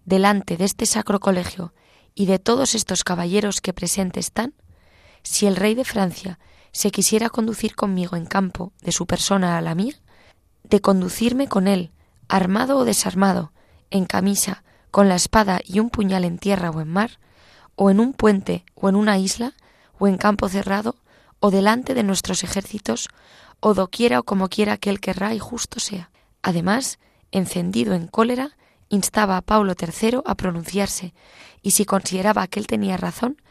delante 0.05 0.57
de 0.57 0.65
este 0.65 0.85
sacro 0.85 1.19
colegio 1.19 1.73
y 2.15 2.25
de 2.25 2.39
todos 2.39 2.75
estos 2.75 3.03
caballeros 3.03 3.61
que 3.61 3.73
presentes 3.73 4.27
están, 4.27 4.53
si 5.23 5.45
el 5.45 5.55
rey 5.55 5.75
de 5.75 5.85
Francia 5.85 6.39
se 6.71 6.91
quisiera 6.91 7.29
conducir 7.29 7.75
conmigo 7.75 8.15
en 8.15 8.25
campo 8.25 8.73
de 8.81 8.91
su 8.91 9.05
persona 9.05 9.57
a 9.57 9.61
la 9.61 9.75
mía, 9.75 9.95
de 10.63 10.81
conducirme 10.81 11.47
con 11.47 11.67
él, 11.67 11.91
armado 12.27 12.77
o 12.77 12.85
desarmado, 12.85 13.53
en 13.89 14.05
camisa, 14.05 14.63
con 14.91 15.07
la 15.07 15.15
espada 15.15 15.59
y 15.63 15.79
un 15.79 15.89
puñal 15.89 16.25
en 16.25 16.37
tierra 16.37 16.71
o 16.71 16.81
en 16.81 16.89
mar, 16.89 17.19
o 17.75 17.89
en 17.89 17.99
un 17.99 18.13
puente 18.13 18.65
o 18.75 18.89
en 18.89 18.95
una 18.95 19.17
isla, 19.17 19.53
o 20.03 20.07
en 20.09 20.17
campo 20.17 20.49
cerrado, 20.49 20.97
o 21.39 21.49
delante 21.49 21.93
de 21.93 22.03
nuestros 22.03 22.43
ejércitos, 22.43 23.07
o 23.61 23.73
doquiera 23.73 24.19
o 24.19 24.23
como 24.23 24.49
quiera 24.49 24.75
que 24.75 24.89
él 24.89 24.99
querrá 24.99 25.33
y 25.33 25.39
justo 25.39 25.79
sea. 25.79 26.11
Además, 26.41 26.99
encendido 27.31 27.93
en 27.93 28.07
cólera, 28.07 28.57
instaba 28.89 29.37
a 29.37 29.41
Paulo 29.41 29.75
III 29.79 30.19
a 30.25 30.35
pronunciarse, 30.35 31.13
y 31.61 31.71
si 31.71 31.85
consideraba 31.85 32.47
que 32.47 32.59
él 32.59 32.67
tenía 32.67 32.97
razón, 32.97 33.41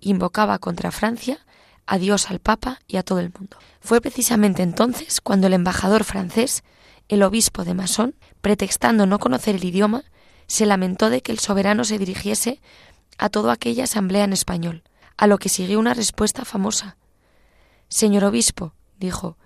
invocaba 0.00 0.58
contra 0.58 0.90
Francia 0.90 1.46
a 1.86 1.96
Dios, 1.96 2.30
al 2.30 2.40
Papa 2.40 2.80
y 2.86 2.98
a 2.98 3.02
todo 3.02 3.20
el 3.20 3.32
mundo. 3.32 3.56
Fue 3.80 4.02
precisamente 4.02 4.62
entonces 4.62 5.22
cuando 5.22 5.46
el 5.46 5.54
embajador 5.54 6.04
francés, 6.04 6.62
el 7.08 7.22
obispo 7.22 7.64
de 7.64 7.72
Masón, 7.72 8.16
pretextando 8.42 9.06
no 9.06 9.18
conocer 9.18 9.54
el 9.54 9.64
idioma, 9.64 10.04
se 10.46 10.66
lamentó 10.66 11.08
de 11.08 11.22
que 11.22 11.32
el 11.32 11.38
soberano 11.38 11.84
se 11.84 11.96
dirigiese 11.96 12.60
a 13.16 13.30
toda 13.30 13.54
aquella 13.54 13.84
asamblea 13.84 14.24
en 14.24 14.34
español, 14.34 14.82
a 15.16 15.26
lo 15.26 15.38
que 15.38 15.48
siguió 15.48 15.78
una 15.78 15.94
respuesta 15.94 16.44
famosa. 16.44 16.96
Señor 17.88 18.24
obispo, 18.24 18.74
dijo, 18.98 19.36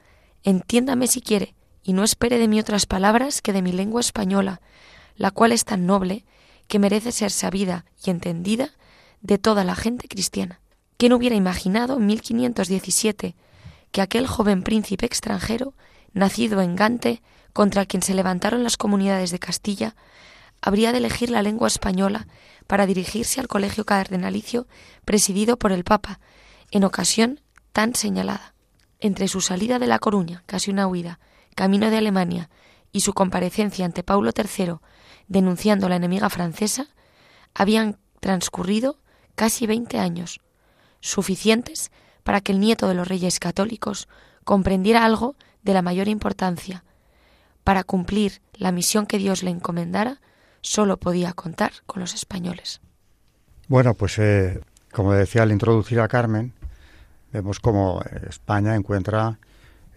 entiéndame 0.42 1.06
si 1.06 1.20
quiere, 1.20 1.54
y 1.82 1.92
no 1.92 2.04
espere 2.04 2.38
de 2.38 2.48
mí 2.48 2.58
otras 2.58 2.86
palabras 2.86 3.42
que 3.42 3.52
de 3.52 3.62
mi 3.62 3.72
lengua 3.72 4.00
española, 4.00 4.60
la 5.16 5.30
cual 5.30 5.52
es 5.52 5.64
tan 5.64 5.86
noble 5.86 6.24
que 6.68 6.78
merece 6.78 7.12
ser 7.12 7.30
sabida 7.30 7.84
y 8.04 8.10
entendida 8.10 8.70
de 9.20 9.38
toda 9.38 9.64
la 9.64 9.74
gente 9.74 10.08
cristiana. 10.08 10.60
¿Quién 10.96 11.12
hubiera 11.12 11.36
imaginado 11.36 11.96
en 11.96 12.06
1517 12.06 13.36
que 13.92 14.00
aquel 14.00 14.26
joven 14.26 14.62
príncipe 14.62 15.06
extranjero, 15.06 15.74
nacido 16.12 16.60
en 16.60 16.76
Gante, 16.76 17.22
contra 17.52 17.86
quien 17.86 18.02
se 18.02 18.14
levantaron 18.14 18.62
las 18.62 18.76
comunidades 18.76 19.30
de 19.30 19.38
Castilla, 19.38 19.96
habría 20.60 20.92
de 20.92 20.98
elegir 20.98 21.30
la 21.30 21.42
lengua 21.42 21.68
española 21.68 22.26
para 22.66 22.86
dirigirse 22.86 23.40
al 23.40 23.48
colegio 23.48 23.84
cardenalicio 23.84 24.66
presidido 25.04 25.56
por 25.56 25.72
el 25.72 25.84
Papa, 25.84 26.20
en 26.70 26.84
ocasión 26.84 27.40
tan 27.72 27.94
señalada. 27.94 28.54
Entre 28.98 29.28
su 29.28 29.40
salida 29.40 29.78
de 29.78 29.86
La 29.86 29.98
Coruña, 29.98 30.42
casi 30.46 30.70
una 30.70 30.86
huida, 30.86 31.20
camino 31.54 31.90
de 31.90 31.98
Alemania, 31.98 32.50
y 32.92 33.00
su 33.00 33.12
comparecencia 33.12 33.84
ante 33.84 34.02
Paulo 34.02 34.30
III, 34.34 34.76
denunciando 35.28 35.86
a 35.86 35.88
la 35.90 35.96
enemiga 35.96 36.30
francesa, 36.30 36.88
habían 37.54 37.98
transcurrido 38.20 38.98
casi 39.34 39.66
veinte 39.66 39.98
años, 39.98 40.40
suficientes 41.00 41.90
para 42.24 42.40
que 42.40 42.52
el 42.52 42.60
nieto 42.60 42.88
de 42.88 42.94
los 42.94 43.06
reyes 43.06 43.38
católicos 43.38 44.08
comprendiera 44.44 45.04
algo 45.04 45.36
de 45.62 45.74
la 45.74 45.82
mayor 45.82 46.08
importancia. 46.08 46.84
Para 47.64 47.84
cumplir 47.84 48.40
la 48.54 48.72
misión 48.72 49.06
que 49.06 49.18
Dios 49.18 49.42
le 49.42 49.50
encomendara, 49.50 50.20
solo 50.60 50.96
podía 50.96 51.32
contar 51.32 51.72
con 51.86 52.00
los 52.00 52.14
españoles. 52.14 52.80
Bueno, 53.68 53.94
pues 53.94 54.18
eh, 54.18 54.60
como 54.92 55.12
decía 55.12 55.42
al 55.42 55.52
introducir 55.52 56.00
a 56.00 56.08
Carmen, 56.08 56.52
vemos 57.32 57.60
como 57.60 58.02
España 58.28 58.74
encuentra 58.74 59.38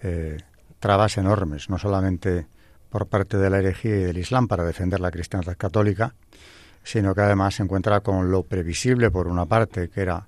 eh, 0.04 0.38
trabas 0.80 1.18
enormes, 1.18 1.70
no 1.70 1.78
solamente 1.78 2.48
por 2.90 3.08
parte 3.08 3.38
de 3.38 3.50
la 3.50 3.60
herejía 3.60 3.96
y 3.96 4.04
del 4.04 4.18
Islam 4.18 4.48
para 4.48 4.64
defender 4.64 5.00
la 5.00 5.12
cristiandad 5.12 5.56
católica, 5.58 6.16
sino 6.84 7.14
que 7.14 7.22
además 7.22 7.56
se 7.56 7.64
encuentra 7.64 8.00
con 8.00 8.32
lo 8.32 8.44
previsible, 8.44 9.12
por 9.12 9.28
una 9.28 9.46
parte, 9.46 9.90
que 9.90 10.02
era 10.02 10.28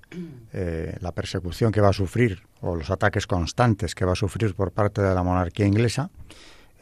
eh, 0.52 0.96
la 1.00 1.12
persecución 1.12 1.72
que 1.72 1.80
va 1.80 1.88
a 1.88 1.92
sufrir 1.92 2.42
o 2.60 2.76
los 2.76 2.90
ataques 2.90 3.26
constantes 3.26 3.94
que 3.94 4.04
va 4.04 4.12
a 4.12 4.16
sufrir 4.16 4.54
por 4.54 4.70
parte 4.70 5.02
de 5.02 5.14
la 5.14 5.22
monarquía 5.22 5.66
inglesa 5.66 6.10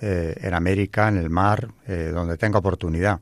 eh, 0.01 0.35
en 0.41 0.55
América, 0.55 1.09
en 1.09 1.17
el 1.17 1.31
mar, 1.31 1.69
eh, 1.87 2.11
donde 2.13 2.37
tenga 2.37 2.59
oportunidad 2.59 3.21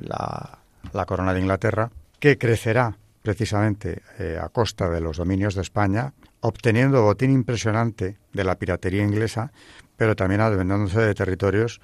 la, 0.00 0.58
la, 0.92 1.04
corona 1.04 1.34
de 1.34 1.40
Inglaterra, 1.40 1.90
que 2.18 2.38
crecerá 2.38 2.96
precisamente 3.22 4.02
a 4.40 4.48
costa 4.48 4.88
de 4.88 5.00
los 5.00 5.16
dominios 5.16 5.54
de 5.54 5.62
España, 5.62 6.12
obteniendo 6.40 7.02
botín 7.02 7.30
impresionante 7.30 8.18
de 8.32 8.44
la 8.44 8.56
piratería 8.56 9.02
inglesa, 9.02 9.52
pero 9.96 10.14
también 10.14 10.40
adueñándose 10.40 11.00
de 11.00 11.14
territorios 11.14 11.80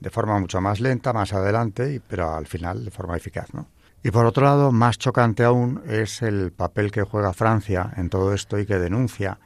de 0.00 0.10
forma 0.10 0.38
mucho 0.38 0.60
más 0.60 0.80
lenta, 0.80 1.12
más 1.12 1.32
adelante, 1.32 2.00
pero 2.06 2.34
al 2.34 2.46
final 2.46 2.84
de 2.84 2.90
forma 2.90 3.16
eficaz. 3.16 3.52
¿no? 3.54 3.68
Y 4.02 4.10
por 4.10 4.26
otro 4.26 4.44
lado, 4.44 4.72
más 4.72 4.98
chocante 4.98 5.42
aún 5.44 5.82
es 5.88 6.22
el 6.22 6.52
papel 6.52 6.90
que 6.90 7.02
juega 7.02 7.32
Francia 7.32 7.92
en 7.96 8.08
todo 8.08 8.32
esto 8.34 8.58
y 8.58 8.66
que 8.66 8.78
denuncia 8.78 9.38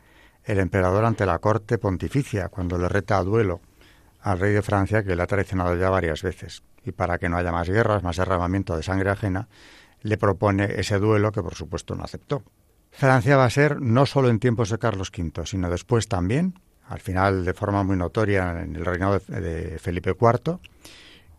el 0.44 0.58
emperador 0.58 1.04
ante 1.04 1.26
la 1.26 1.38
corte 1.38 1.78
pontificia 1.78 2.48
cuando 2.48 2.76
le 2.78 2.88
reta 2.88 3.18
a 3.18 3.24
duelo 3.24 3.60
al 4.20 4.38
rey 4.38 4.52
de 4.52 4.62
Francia 4.62 5.02
que 5.02 5.16
le 5.16 5.22
ha 5.22 5.26
traicionado 5.26 5.76
ya 5.76 5.88
varias 5.88 6.22
veces. 6.22 6.62
Y 6.84 6.92
para 6.92 7.18
que 7.18 7.28
no 7.28 7.36
haya 7.36 7.52
más 7.52 7.68
guerras, 7.68 8.02
más 8.02 8.16
derramamiento 8.16 8.76
de 8.76 8.82
sangre 8.82 9.10
ajena, 9.10 9.48
le 10.02 10.16
propone 10.16 10.80
ese 10.80 10.98
duelo 10.98 11.32
que 11.32 11.42
por 11.42 11.54
supuesto 11.54 11.94
no 11.94 12.04
aceptó. 12.04 12.42
Francia 12.90 13.36
va 13.36 13.44
a 13.44 13.50
ser 13.50 13.80
no 13.80 14.06
solo 14.06 14.28
en 14.28 14.40
tiempos 14.40 14.70
de 14.70 14.78
Carlos 14.78 15.12
V, 15.16 15.46
sino 15.46 15.70
después 15.70 16.08
también 16.08 16.54
al 16.88 17.00
final 17.00 17.44
de 17.44 17.54
forma 17.54 17.84
muy 17.84 17.96
notoria 17.96 18.62
en 18.62 18.74
el 18.74 18.84
reinado 18.84 19.20
de, 19.20 19.78
Felipe 19.78 20.16
IV, 20.20 20.58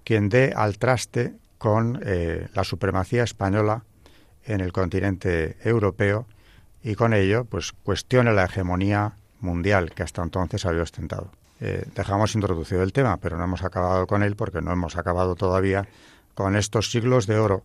quien 0.06 0.30
dé 0.30 0.54
al 0.56 0.78
traste 0.78 1.36
con 1.58 2.00
eh, 2.06 2.48
la 2.54 2.64
supremacía 2.64 3.24
española 3.24 3.84
en 4.46 4.62
el 4.62 4.72
continente 4.72 5.58
europeo 5.62 6.26
y 6.82 6.96
con 6.96 7.14
ello 7.14 7.44
pues 7.46 7.74
cuestione 7.74 8.32
la 8.32 8.46
hegemonía 8.46 9.18
mundial 9.42 9.92
que 9.92 10.04
hasta 10.04 10.24
entonces 10.24 10.66
había 10.66 10.84
ostentado. 10.84 11.32
Eh, 11.64 11.86
dejamos 11.96 12.34
introducido 12.34 12.82
el 12.82 12.92
tema, 12.92 13.18
pero 13.18 13.38
no 13.38 13.44
hemos 13.44 13.64
acabado 13.64 14.08
con 14.08 14.24
él 14.24 14.36
porque 14.36 14.62
no 14.62 14.72
hemos 14.72 14.98
acabado 14.98 15.36
todavía 15.36 15.88
con 16.34 16.56
estos 16.56 16.90
siglos 16.90 17.28
de 17.28 17.38
oro 17.38 17.62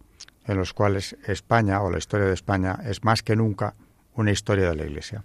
en 0.47 0.59
los 0.59 0.75
cuales 0.75 1.17
España 1.27 1.81
o 1.81 1.91
la 1.91 1.97
historia 1.97 2.27
de 2.27 2.35
España 2.35 2.79
es 2.85 3.05
más 3.05 3.23
que 3.23 3.37
nunca 3.37 3.75
una 4.15 4.33
historia 4.33 4.69
de 4.69 4.77
la 4.77 4.85
Iglesia. 4.85 5.25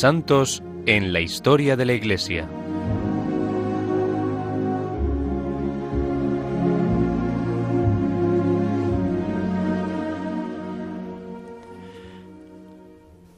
Santos 0.00 0.62
en 0.86 1.12
la 1.12 1.20
historia 1.20 1.76
de 1.76 1.84
la 1.84 1.92
Iglesia. 1.92 2.48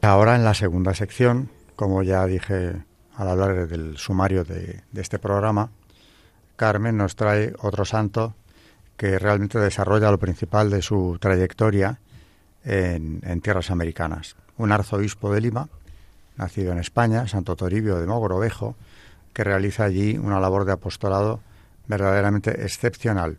Ahora 0.01 0.37
en 0.37 0.45
la 0.45 0.53
segunda 0.53 0.93
sección, 0.93 1.49
como 1.75 2.01
ya 2.01 2.25
dije 2.27 2.85
al 3.17 3.27
hablar 3.27 3.67
del 3.67 3.97
sumario 3.97 4.45
de, 4.45 4.83
este 4.95 5.19
programa, 5.19 5.69
Carmen 6.55 6.95
nos 6.95 7.17
trae 7.17 7.53
otro 7.59 7.83
santo 7.83 8.35
que 8.95 9.19
realmente 9.19 9.59
desarrolla 9.59 10.11
lo 10.11 10.17
principal 10.17 10.69
de 10.69 10.81
su 10.81 11.17
trayectoria 11.19 11.99
en, 12.63 13.19
en 13.25 13.41
tierras 13.41 13.69
americanas. 13.69 14.37
Un 14.55 14.71
arzobispo 14.71 15.33
de 15.33 15.41
Lima, 15.41 15.67
nacido 16.37 16.71
en 16.71 16.79
España, 16.79 17.27
Santo 17.27 17.55
Toribio 17.55 17.99
de 17.99 18.07
Mogrovejo, 18.07 18.75
que 19.33 19.43
realiza 19.43 19.83
allí 19.85 20.17
una 20.17 20.39
labor 20.39 20.65
de 20.65 20.73
apostolado 20.73 21.41
verdaderamente 21.87 22.63
excepcional, 22.63 23.37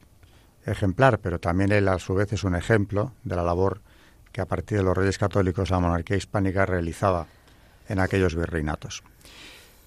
ejemplar, 0.67 1.19
pero 1.19 1.39
también 1.39 1.73
él 1.73 1.89
a 1.89 1.99
su 1.99 2.15
vez 2.15 2.33
es 2.33 2.45
un 2.45 2.57
ejemplo 2.57 3.13
de 3.23 3.37
la 3.37 3.43
labor 3.43 3.81
que 4.33 4.41
a 4.41 4.47
partir 4.47 4.79
de 4.79 4.85
los 4.85 4.97
reyes 4.97 5.19
católicos 5.19 5.71
la 5.71 5.79
monarquía 5.79 6.17
hispánica 6.17 6.67
realizaba 6.67 7.27
en 7.89 8.01
aquellos 8.01 8.35
virreinatos. 8.35 9.03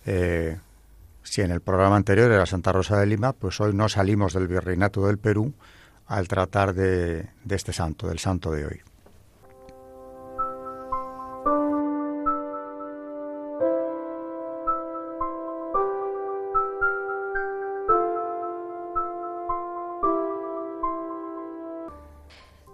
Eh, 0.05 0.57
si 1.23 1.41
en 1.41 1.51
el 1.51 1.59
programa 1.59 1.97
anterior 1.97 2.31
era 2.31 2.45
Santa 2.45 2.71
Rosa 2.71 2.97
de 2.97 3.05
Lima, 3.05 3.33
pues 3.33 3.59
hoy 3.59 3.73
no 3.73 3.89
salimos 3.89 4.33
del 4.33 4.47
virreinato 4.47 5.05
del 5.07 5.17
Perú 5.17 5.53
al 6.05 6.27
tratar 6.29 6.73
de 6.73 7.27
este 7.49 7.73
santo, 7.73 8.07
del 8.07 8.19
santo 8.19 8.51
de 8.51 8.65
hoy. 8.65 8.81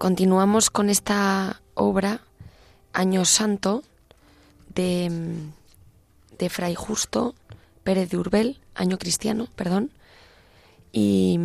Continuamos 0.03 0.69
con 0.69 0.89
esta 0.89 1.61
obra, 1.75 2.19
Año 2.91 3.23
Santo, 3.23 3.83
de, 4.75 5.09
de 6.37 6.49
Fray 6.49 6.75
Justo 6.75 7.35
Pérez 7.85 8.09
de 8.09 8.17
Urbel, 8.17 8.59
Año 8.75 8.97
Cristiano, 8.97 9.47
perdón. 9.55 9.91
Y 10.91 11.39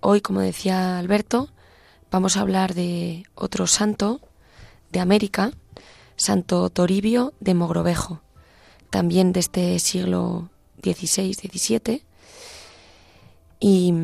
hoy, 0.00 0.22
como 0.22 0.40
decía 0.40 0.98
Alberto, 0.98 1.50
vamos 2.10 2.36
a 2.36 2.40
hablar 2.40 2.74
de 2.74 3.26
otro 3.36 3.68
santo 3.68 4.20
de 4.90 4.98
América, 4.98 5.52
Santo 6.16 6.68
Toribio 6.68 7.32
de 7.38 7.54
Mogrovejo, 7.54 8.22
también 8.90 9.32
de 9.32 9.38
este 9.38 9.78
siglo 9.78 10.50
XVI-XVII. 10.82 12.02
Y, 13.60 13.94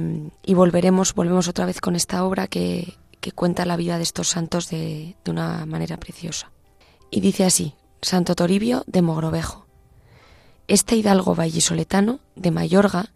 y 0.44 0.54
volveremos, 0.54 1.12
volvemos 1.12 1.48
otra 1.48 1.66
vez 1.66 1.80
con 1.80 1.96
esta 1.96 2.24
obra 2.24 2.46
que 2.46 2.94
cuenta 3.32 3.64
la 3.64 3.76
vida 3.76 3.96
de 3.96 4.02
estos 4.02 4.28
santos 4.28 4.68
de, 4.68 5.16
una 5.26 5.66
manera 5.66 5.96
preciosa. 5.96 6.50
Y 7.10 7.20
dice 7.20 7.44
así, 7.44 7.74
Santo 8.02 8.34
Toribio 8.34 8.84
de 8.86 9.02
Mogrovejo. 9.02 9.66
Este 10.68 10.96
hidalgo 10.96 11.34
vallisoletano 11.34 12.20
de 12.34 12.50
Mayorga 12.50 13.12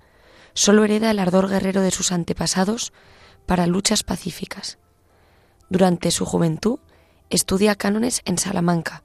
solo 0.55 0.85
hereda 0.85 1.11
el 1.11 1.19
ardor 1.19 1.49
guerrero 1.49 1.81
de 1.83 1.91
sus 1.91 2.13
antepasados 2.13 2.93
para 3.47 3.67
luchas 3.67 4.03
pacíficas. 4.03 4.79
Durante 5.69 6.11
su 6.11 6.25
juventud 6.25 6.79
estudia 7.29 7.75
cánones 7.77 8.23
en 8.25 8.39
Salamanca 8.39 9.03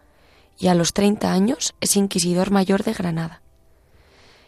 y 0.57 0.67
a 0.67 0.75
los 0.75 0.93
30 0.93 1.31
años 1.31 1.75
es 1.81 1.95
inquisidor 1.95 2.51
mayor 2.51 2.83
de 2.83 2.93
Granada. 2.93 3.41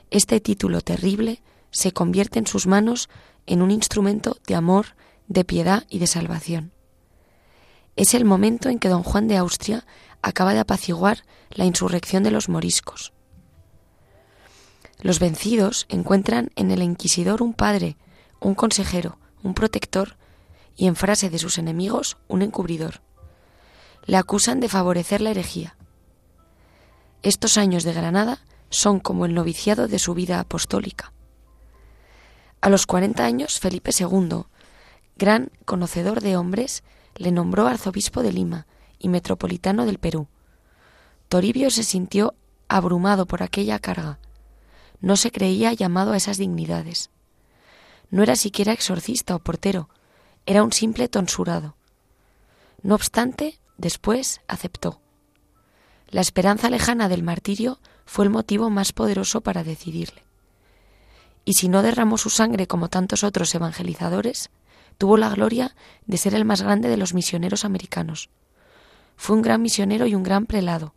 Este 0.10 0.40
título 0.40 0.82
terrible 0.82 1.42
se 1.72 1.92
convierte 1.92 2.40
en 2.40 2.48
sus 2.48 2.66
manos 2.66 3.10
en 3.46 3.62
un 3.62 3.72
instrumento 3.72 4.38
de 4.48 4.56
amor 4.56 4.96
de 5.28 5.44
piedad 5.44 5.86
y 5.90 6.00
de 6.00 6.08
salvación. 6.08 6.72
Es 7.96 8.14
el 8.14 8.26
momento 8.26 8.70
en 8.70 8.80
que 8.80 8.90
don 8.90 9.04
Juan 9.04 9.28
de 9.28 9.38
Austria 9.38 9.86
acaba 10.22 10.54
de 10.54 10.60
apaciguar 10.60 11.24
la 11.50 11.66
insurrección 11.66 12.24
de 12.24 12.32
los 12.32 12.50
moriscos. 12.50 13.14
Los 15.00 15.20
vencidos 15.20 15.86
encuentran 15.90 16.50
en 16.56 16.72
el 16.72 16.82
inquisidor 16.82 17.42
un 17.42 17.54
padre, 17.54 17.98
un 18.40 18.56
consejero, 18.56 19.20
un 19.44 19.54
protector 19.54 20.18
y 20.76 20.88
en 20.88 20.96
frase 20.96 21.30
de 21.30 21.40
sus 21.40 21.58
enemigos 21.58 22.18
un 22.28 22.42
encubridor. 22.42 23.02
Le 24.06 24.18
acusan 24.18 24.60
de 24.60 24.70
favorecer 24.70 25.22
la 25.22 25.32
herejía. 25.32 25.78
Estos 27.24 27.58
años 27.58 27.84
de 27.84 27.94
Granada 27.94 28.40
son 28.70 29.00
como 29.00 29.26
el 29.26 29.34
noviciado 29.34 29.88
de 29.88 30.00
su 30.00 30.14
vida 30.14 30.40
apostólica. 30.40 31.14
A 32.62 32.70
los 32.70 32.86
cuarenta 32.86 33.26
años, 33.26 33.60
Felipe 33.60 33.92
II, 33.98 34.46
gran 35.18 35.52
conocedor 35.66 36.22
de 36.22 36.38
hombres, 36.38 36.84
le 37.16 37.32
nombró 37.32 37.68
arzobispo 37.68 38.24
de 38.24 38.32
Lima 38.32 38.68
y 39.00 39.10
metropolitano 39.10 39.86
del 39.86 39.98
Perú. 39.98 40.28
Toribio 41.30 41.70
se 41.70 41.84
sintió 41.84 42.36
abrumado 42.68 43.26
por 43.26 43.44
aquella 43.44 43.80
carga. 43.80 44.20
No 45.02 45.18
se 45.18 45.32
creía 45.32 45.74
llamado 45.74 46.14
a 46.14 46.18
esas 46.18 46.38
dignidades. 46.38 47.10
No 48.10 48.24
era 48.24 48.36
siquiera 48.36 48.72
exorcista 48.72 49.36
o 49.36 49.40
portero, 49.40 49.90
era 50.46 50.64
un 50.64 50.72
simple 50.72 51.10
tonsurado. 51.10 51.76
No 52.82 52.96
obstante, 52.96 53.60
después 53.78 54.42
aceptó. 54.48 55.02
La 56.10 56.22
esperanza 56.22 56.70
lejana 56.70 57.10
del 57.10 57.24
martirio 57.24 57.80
fue 58.06 58.26
el 58.26 58.32
motivo 58.32 58.70
más 58.70 58.94
poderoso 58.94 59.42
para 59.42 59.64
decidirle. 59.64 60.24
Y 61.44 61.54
si 61.54 61.68
no 61.68 61.82
derramó 61.82 62.18
su 62.18 62.30
sangre 62.30 62.68
como 62.68 62.90
tantos 62.90 63.24
otros 63.24 63.54
evangelizadores, 63.54 64.50
tuvo 64.98 65.18
la 65.18 65.30
gloria 65.30 65.76
de 66.06 66.18
ser 66.18 66.34
el 66.34 66.46
más 66.46 66.62
grande 66.62 66.90
de 66.90 66.98
los 66.98 67.14
misioneros 67.14 67.66
americanos. 67.66 68.30
Fue 69.16 69.36
un 69.36 69.42
gran 69.42 69.62
misionero 69.62 70.08
y 70.08 70.16
un 70.16 70.24
gran 70.24 70.46
prelado. 70.46 70.94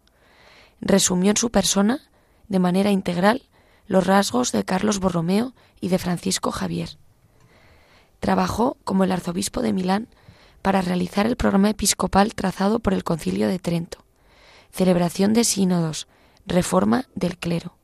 Resumió 0.80 1.30
en 1.30 1.36
su 1.36 1.50
persona, 1.50 2.00
de 2.48 2.58
manera 2.58 2.90
integral, 2.90 3.48
los 3.86 4.06
rasgos 4.06 4.52
de 4.52 4.64
Carlos 4.64 5.00
Borromeo 5.00 5.54
y 5.80 5.88
de 5.88 5.98
Francisco 5.98 6.50
Javier. 6.50 6.98
Trabajó 8.20 8.76
como 8.84 9.04
el 9.04 9.12
arzobispo 9.12 9.62
de 9.62 9.72
Milán 9.72 10.08
para 10.62 10.82
realizar 10.82 11.26
el 11.26 11.36
programa 11.36 11.70
episcopal 11.70 12.34
trazado 12.34 12.80
por 12.80 12.92
el 12.92 13.04
Concilio 13.04 13.48
de 13.48 13.58
Trento, 13.58 14.04
celebración 14.70 15.32
de 15.32 15.44
sínodos, 15.44 16.06
reforma 16.46 17.06
del 17.14 17.38
clero. 17.38 17.76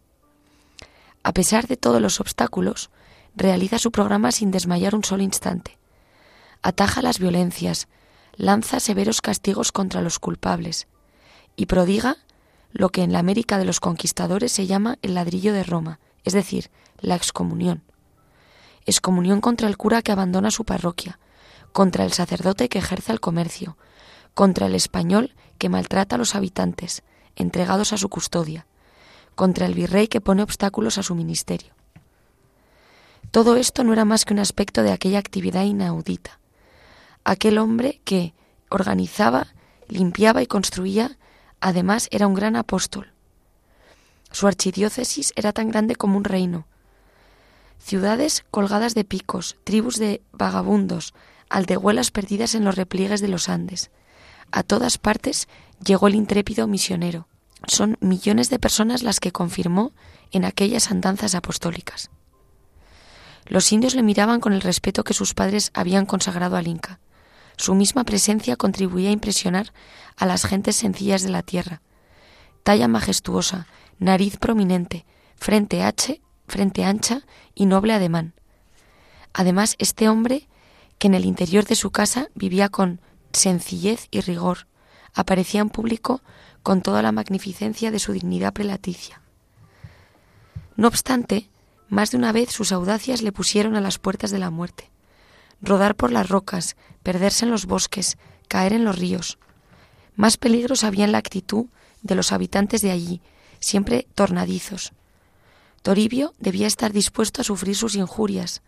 A 1.22 1.32
pesar 1.32 1.66
de 1.66 1.76
todos 1.76 2.00
los 2.00 2.20
obstáculos, 2.20 2.90
realiza 3.34 3.78
su 3.78 3.90
programa 3.90 4.30
sin 4.30 4.50
desmayar 4.50 4.94
un 4.94 5.04
solo 5.04 5.22
instante 5.22 5.78
ataja 6.66 7.00
las 7.00 7.20
violencias, 7.20 7.86
lanza 8.34 8.80
severos 8.80 9.20
castigos 9.20 9.70
contra 9.70 10.02
los 10.02 10.18
culpables 10.18 10.88
y 11.54 11.66
prodiga 11.66 12.16
lo 12.72 12.88
que 12.88 13.04
en 13.04 13.12
la 13.12 13.20
América 13.20 13.56
de 13.56 13.64
los 13.64 13.78
conquistadores 13.78 14.50
se 14.50 14.66
llama 14.66 14.98
el 15.00 15.14
ladrillo 15.14 15.52
de 15.52 15.62
Roma, 15.62 16.00
es 16.24 16.32
decir, 16.32 16.72
la 16.98 17.14
excomunión. 17.14 17.84
Excomunión 18.84 19.40
contra 19.40 19.68
el 19.68 19.76
cura 19.76 20.02
que 20.02 20.10
abandona 20.10 20.50
su 20.50 20.64
parroquia, 20.64 21.20
contra 21.72 22.04
el 22.04 22.12
sacerdote 22.12 22.68
que 22.68 22.78
ejerce 22.78 23.12
el 23.12 23.20
comercio, 23.20 23.76
contra 24.34 24.66
el 24.66 24.74
español 24.74 25.36
que 25.58 25.68
maltrata 25.68 26.16
a 26.16 26.18
los 26.18 26.34
habitantes, 26.34 27.04
entregados 27.36 27.92
a 27.92 27.96
su 27.96 28.08
custodia, 28.08 28.66
contra 29.36 29.66
el 29.66 29.74
virrey 29.74 30.08
que 30.08 30.20
pone 30.20 30.42
obstáculos 30.42 30.98
a 30.98 31.04
su 31.04 31.14
ministerio. 31.14 31.74
Todo 33.30 33.54
esto 33.54 33.84
no 33.84 33.92
era 33.92 34.04
más 34.04 34.24
que 34.24 34.34
un 34.34 34.40
aspecto 34.40 34.82
de 34.82 34.90
aquella 34.90 35.20
actividad 35.20 35.62
inaudita, 35.62 36.40
aquel 37.26 37.58
hombre 37.58 38.00
que 38.04 38.34
organizaba, 38.70 39.48
limpiaba 39.88 40.42
y 40.42 40.46
construía, 40.46 41.18
además 41.60 42.08
era 42.12 42.28
un 42.28 42.34
gran 42.34 42.54
apóstol. 42.54 43.12
Su 44.30 44.46
archidiócesis 44.46 45.32
era 45.34 45.52
tan 45.52 45.68
grande 45.68 45.96
como 45.96 46.16
un 46.16 46.24
reino. 46.24 46.66
Ciudades 47.78 48.44
colgadas 48.50 48.94
de 48.94 49.04
picos, 49.04 49.56
tribus 49.64 49.96
de 49.96 50.22
vagabundos, 50.32 51.14
aldehuelas 51.50 52.12
perdidas 52.12 52.54
en 52.54 52.64
los 52.64 52.76
repliegues 52.76 53.20
de 53.20 53.28
los 53.28 53.48
Andes. 53.48 53.90
A 54.52 54.62
todas 54.62 54.96
partes 54.96 55.48
llegó 55.84 56.06
el 56.06 56.14
intrépido 56.14 56.68
misionero. 56.68 57.26
Son 57.66 57.96
millones 58.00 58.50
de 58.50 58.60
personas 58.60 59.02
las 59.02 59.18
que 59.18 59.32
confirmó 59.32 59.92
en 60.30 60.44
aquellas 60.44 60.92
andanzas 60.92 61.34
apostólicas. 61.34 62.10
Los 63.46 63.72
indios 63.72 63.96
le 63.96 64.04
miraban 64.04 64.40
con 64.40 64.52
el 64.52 64.60
respeto 64.60 65.02
que 65.02 65.14
sus 65.14 65.34
padres 65.34 65.72
habían 65.74 66.06
consagrado 66.06 66.56
al 66.56 66.68
Inca. 66.68 67.00
Su 67.56 67.74
misma 67.74 68.04
presencia 68.04 68.56
contribuía 68.56 69.08
a 69.08 69.12
impresionar 69.12 69.72
a 70.16 70.26
las 70.26 70.44
gentes 70.44 70.76
sencillas 70.76 71.22
de 71.22 71.30
la 71.30 71.42
tierra. 71.42 71.82
Talla 72.62 72.88
majestuosa, 72.88 73.66
nariz 73.98 74.36
prominente, 74.36 75.06
frente, 75.36 75.82
H, 75.82 76.20
frente 76.46 76.84
ancha 76.84 77.22
y 77.54 77.66
noble 77.66 77.94
ademán. 77.94 78.34
Además, 79.32 79.76
este 79.78 80.08
hombre, 80.08 80.48
que 80.98 81.08
en 81.08 81.14
el 81.14 81.24
interior 81.24 81.64
de 81.64 81.74
su 81.76 81.90
casa 81.90 82.28
vivía 82.34 82.68
con 82.68 83.00
sencillez 83.32 84.08
y 84.10 84.20
rigor, 84.20 84.66
aparecía 85.14 85.60
en 85.60 85.70
público 85.70 86.22
con 86.62 86.82
toda 86.82 87.02
la 87.02 87.12
magnificencia 87.12 87.90
de 87.90 87.98
su 87.98 88.12
dignidad 88.12 88.52
prelaticia. 88.52 89.22
No 90.76 90.88
obstante, 90.88 91.48
más 91.88 92.10
de 92.10 92.18
una 92.18 92.32
vez 92.32 92.50
sus 92.50 92.72
audacias 92.72 93.22
le 93.22 93.32
pusieron 93.32 93.76
a 93.76 93.80
las 93.80 93.98
puertas 93.98 94.30
de 94.30 94.38
la 94.38 94.50
muerte. 94.50 94.90
Rodar 95.60 95.94
por 95.94 96.12
las 96.12 96.28
rocas, 96.28 96.76
perderse 97.02 97.44
en 97.44 97.50
los 97.50 97.66
bosques, 97.66 98.18
caer 98.48 98.72
en 98.72 98.84
los 98.84 98.98
ríos. 98.98 99.38
Más 100.14 100.36
peligros 100.36 100.84
había 100.84 101.04
en 101.04 101.12
la 101.12 101.18
actitud 101.18 101.66
de 102.02 102.14
los 102.14 102.32
habitantes 102.32 102.82
de 102.82 102.90
allí, 102.90 103.20
siempre 103.60 104.06
tornadizos. 104.14 104.92
Toribio 105.82 106.34
debía 106.38 106.66
estar 106.66 106.92
dispuesto 106.92 107.40
a 107.40 107.44
sufrir 107.44 107.76
sus 107.76 107.94
injurias. 107.94 108.62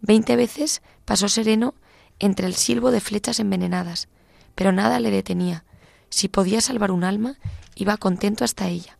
Veinte 0.00 0.36
veces 0.36 0.82
pasó 1.04 1.28
sereno 1.28 1.74
entre 2.18 2.46
el 2.46 2.54
silbo 2.54 2.90
de 2.90 3.00
flechas 3.00 3.40
envenenadas, 3.40 4.08
pero 4.54 4.72
nada 4.72 5.00
le 5.00 5.10
detenía. 5.10 5.64
Si 6.10 6.28
podía 6.28 6.60
salvar 6.60 6.90
un 6.90 7.04
alma, 7.04 7.38
iba 7.74 7.96
contento 7.96 8.44
hasta 8.44 8.68
ella, 8.68 8.98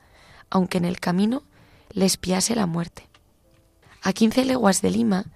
aunque 0.51 0.79
en 0.79 0.85
el 0.85 0.99
camino 0.99 1.43
le 1.91 2.07
espiase 2.07 2.55
la 2.55 2.67
muerte. 2.67 3.09
A 4.03 4.13
quince 4.13 4.45
leguas 4.45 4.81
de 4.81 4.91
Lima 4.91 5.27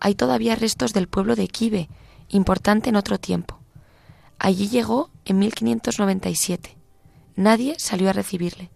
hay 0.00 0.14
todavía 0.14 0.56
restos 0.56 0.92
del 0.92 1.08
pueblo 1.08 1.36
de 1.36 1.48
Quibe, 1.48 1.88
importante 2.28 2.88
en 2.90 2.96
otro 2.96 3.18
tiempo. 3.18 3.58
Allí 4.38 4.68
llegó 4.68 5.10
en 5.24 5.38
1597. 5.38 6.76
Nadie 7.36 7.76
salió 7.78 8.10
a 8.10 8.12
recibirle. 8.12 8.70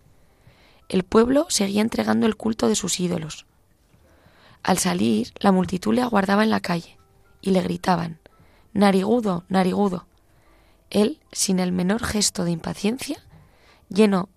El 0.88 1.04
pueblo 1.04 1.46
seguía 1.48 1.82
entregando 1.82 2.26
el 2.26 2.36
culto 2.36 2.68
de 2.68 2.74
sus 2.74 2.98
ídolos. 3.00 3.46
Al 4.62 4.78
salir, 4.78 5.32
la 5.38 5.52
multitud 5.52 5.94
le 5.94 6.02
aguardaba 6.02 6.44
en 6.44 6.50
la 6.50 6.60
calle 6.60 6.98
y 7.40 7.50
le 7.50 7.62
gritaban 7.62 8.20
Narigudo, 8.72 9.44
narigudo. 9.48 10.06
Él, 10.90 11.20
sin 11.32 11.58
el 11.58 11.72
menor 11.72 12.04
gesto 12.04 12.44
de 12.44 12.52
impaciencia, 12.52 13.20
lleno 13.88 14.28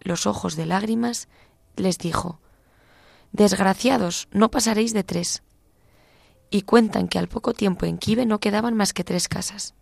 los 0.00 0.26
ojos 0.26 0.56
de 0.56 0.66
lágrimas, 0.66 1.28
les 1.76 1.98
dijo 1.98 2.40
Desgraciados, 3.32 4.28
no 4.32 4.50
pasaréis 4.50 4.92
de 4.92 5.04
tres. 5.04 5.42
Y 6.50 6.62
cuentan 6.62 7.08
que 7.08 7.18
al 7.18 7.28
poco 7.28 7.54
tiempo 7.54 7.86
en 7.86 7.98
Kibe 7.98 8.26
no 8.26 8.40
quedaban 8.40 8.74
más 8.74 8.92
que 8.92 9.04
tres 9.04 9.28
casas. 9.28 9.74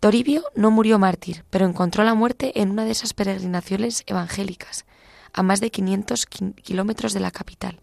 Toribio 0.00 0.44
no 0.54 0.70
murió 0.70 0.98
mártir, 0.98 1.44
pero 1.50 1.66
encontró 1.66 2.04
la 2.04 2.14
muerte 2.14 2.60
en 2.60 2.70
una 2.70 2.84
de 2.84 2.92
esas 2.92 3.14
peregrinaciones 3.14 4.04
evangélicas, 4.06 4.84
a 5.32 5.42
más 5.42 5.60
de 5.60 5.70
500 5.70 6.26
kilómetros 6.26 7.12
de 7.12 7.20
la 7.20 7.30
capital. 7.30 7.80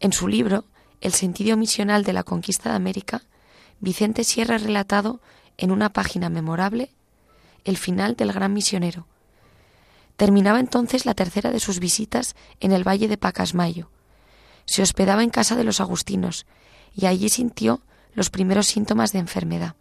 En 0.00 0.12
su 0.12 0.28
libro, 0.28 0.64
El 1.00 1.12
sentido 1.12 1.56
misional 1.56 2.02
de 2.02 2.12
la 2.12 2.24
conquista 2.24 2.70
de 2.70 2.76
América, 2.76 3.22
Vicente 3.80 4.24
Sierra 4.24 4.56
ha 4.56 4.58
relatado 4.58 5.20
en 5.56 5.70
una 5.70 5.92
página 5.92 6.28
memorable 6.28 6.90
el 7.64 7.76
final 7.76 8.16
del 8.16 8.32
gran 8.32 8.52
misionero, 8.52 9.06
Terminaba 10.18 10.58
entonces 10.58 11.06
la 11.06 11.14
tercera 11.14 11.52
de 11.52 11.60
sus 11.60 11.78
visitas 11.78 12.34
en 12.58 12.72
el 12.72 12.82
valle 12.82 13.06
de 13.06 13.16
Pacasmayo. 13.16 13.88
Se 14.68 14.82
hospedaba 14.82 15.22
en 15.22 15.30
casa 15.30 15.56
de 15.56 15.64
los 15.64 15.80
agustinos 15.80 16.44
y 16.94 17.06
allí 17.06 17.30
sintió 17.30 17.80
los 18.12 18.28
primeros 18.28 18.66
síntomas 18.66 19.12
de 19.12 19.18
enfermedad. 19.18 19.76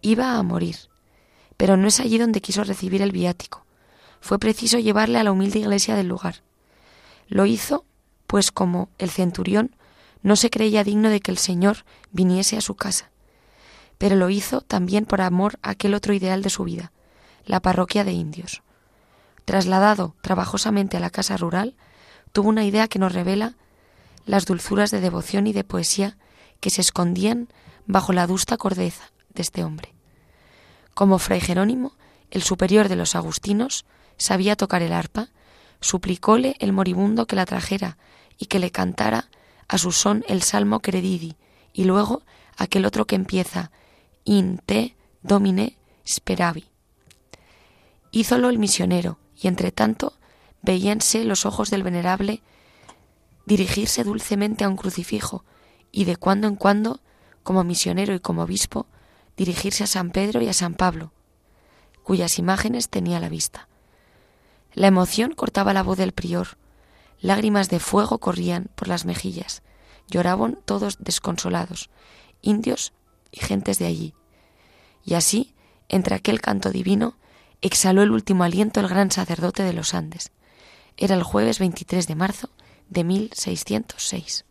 Iba 0.00 0.38
a 0.38 0.42
morir, 0.44 0.76
pero 1.56 1.76
no 1.76 1.88
es 1.88 1.98
allí 1.98 2.18
donde 2.18 2.40
quiso 2.40 2.62
recibir 2.62 3.02
el 3.02 3.10
viático. 3.10 3.66
Fue 4.20 4.38
preciso 4.38 4.78
llevarle 4.78 5.18
a 5.18 5.24
la 5.24 5.32
humilde 5.32 5.58
iglesia 5.58 5.96
del 5.96 6.06
lugar. 6.06 6.36
Lo 7.26 7.46
hizo, 7.46 7.84
pues 8.28 8.52
como 8.52 8.90
el 8.98 9.10
centurión 9.10 9.74
no 10.22 10.36
se 10.36 10.48
creía 10.48 10.84
digno 10.84 11.08
de 11.08 11.18
que 11.18 11.32
el 11.32 11.38
Señor 11.38 11.78
viniese 12.12 12.56
a 12.56 12.60
su 12.60 12.76
casa, 12.76 13.10
pero 13.98 14.14
lo 14.14 14.30
hizo 14.30 14.60
también 14.60 15.04
por 15.04 15.20
amor 15.20 15.58
a 15.62 15.70
aquel 15.70 15.94
otro 15.94 16.14
ideal 16.14 16.42
de 16.42 16.50
su 16.50 16.62
vida, 16.62 16.92
la 17.44 17.58
parroquia 17.58 18.04
de 18.04 18.12
indios. 18.12 18.62
Trasladado 19.44 20.14
trabajosamente 20.20 20.96
a 20.96 21.00
la 21.00 21.10
casa 21.10 21.36
rural, 21.36 21.74
tuvo 22.32 22.48
una 22.48 22.64
idea 22.64 22.88
que 22.88 22.98
nos 22.98 23.12
revela 23.12 23.54
las 24.26 24.46
dulzuras 24.46 24.90
de 24.90 25.00
devoción 25.00 25.46
y 25.46 25.52
de 25.52 25.64
poesía 25.64 26.16
que 26.60 26.70
se 26.70 26.80
escondían 26.80 27.48
bajo 27.86 28.12
la 28.12 28.24
adusta 28.24 28.56
cordeza 28.56 29.10
de 29.34 29.42
este 29.42 29.64
hombre. 29.64 29.94
Como 30.94 31.18
fray 31.18 31.40
Jerónimo, 31.40 31.92
el 32.30 32.42
superior 32.42 32.88
de 32.88 32.96
los 32.96 33.14
agustinos, 33.14 33.86
sabía 34.16 34.56
tocar 34.56 34.82
el 34.82 34.92
arpa, 34.92 35.28
suplicóle 35.80 36.56
el 36.58 36.72
moribundo 36.72 37.26
que 37.26 37.36
la 37.36 37.46
trajera 37.46 37.96
y 38.36 38.46
que 38.46 38.58
le 38.58 38.70
cantara 38.70 39.30
a 39.68 39.78
su 39.78 39.92
son 39.92 40.24
el 40.28 40.42
salmo 40.42 40.80
credidi 40.80 41.36
y 41.72 41.84
luego 41.84 42.22
aquel 42.56 42.84
otro 42.84 43.06
que 43.06 43.14
empieza 43.14 43.70
in 44.24 44.58
te 44.58 44.96
domine 45.22 45.78
speravi. 46.06 46.66
Hízolo 48.10 48.48
el 48.48 48.58
misionero, 48.58 49.18
y 49.40 49.46
entre 49.46 49.70
tanto 49.70 50.17
veíanse 50.62 51.24
los 51.24 51.46
ojos 51.46 51.70
del 51.70 51.82
venerable 51.82 52.42
dirigirse 53.46 54.04
dulcemente 54.04 54.64
a 54.64 54.68
un 54.68 54.76
crucifijo, 54.76 55.44
y 55.90 56.04
de 56.04 56.16
cuando 56.16 56.46
en 56.46 56.54
cuando, 56.54 57.00
como 57.42 57.64
misionero 57.64 58.14
y 58.14 58.20
como 58.20 58.42
obispo, 58.42 58.86
dirigirse 59.36 59.84
a 59.84 59.86
San 59.86 60.10
Pedro 60.10 60.42
y 60.42 60.48
a 60.48 60.52
San 60.52 60.74
Pablo, 60.74 61.12
cuyas 62.02 62.38
imágenes 62.38 62.90
tenía 62.90 63.20
la 63.20 63.28
vista. 63.28 63.68
La 64.74 64.86
emoción 64.86 65.32
cortaba 65.32 65.72
la 65.72 65.82
voz 65.82 65.96
del 65.96 66.12
prior, 66.12 66.58
lágrimas 67.20 67.70
de 67.70 67.80
fuego 67.80 68.18
corrían 68.18 68.68
por 68.74 68.88
las 68.88 69.06
mejillas, 69.06 69.62
lloraban 70.08 70.58
todos 70.64 70.98
desconsolados, 71.00 71.90
indios 72.42 72.92
y 73.32 73.40
gentes 73.40 73.78
de 73.78 73.86
allí. 73.86 74.14
Y 75.04 75.14
así, 75.14 75.54
entre 75.88 76.14
aquel 76.14 76.40
canto 76.40 76.70
divino, 76.70 77.16
exhaló 77.62 78.02
el 78.02 78.10
último 78.10 78.44
aliento 78.44 78.80
el 78.80 78.88
gran 78.88 79.10
sacerdote 79.10 79.62
de 79.62 79.72
los 79.72 79.94
Andes. 79.94 80.32
Era 81.00 81.14
el 81.14 81.22
jueves 81.22 81.60
23 81.60 82.08
de 82.08 82.14
marzo 82.16 82.50
de 82.88 83.04
1606. 83.04 84.44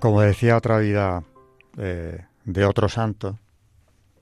Como 0.00 0.22
decía, 0.22 0.56
otra 0.56 0.78
vida 0.78 1.22
eh, 1.76 2.24
de 2.44 2.64
otro 2.64 2.88
santo 2.88 3.38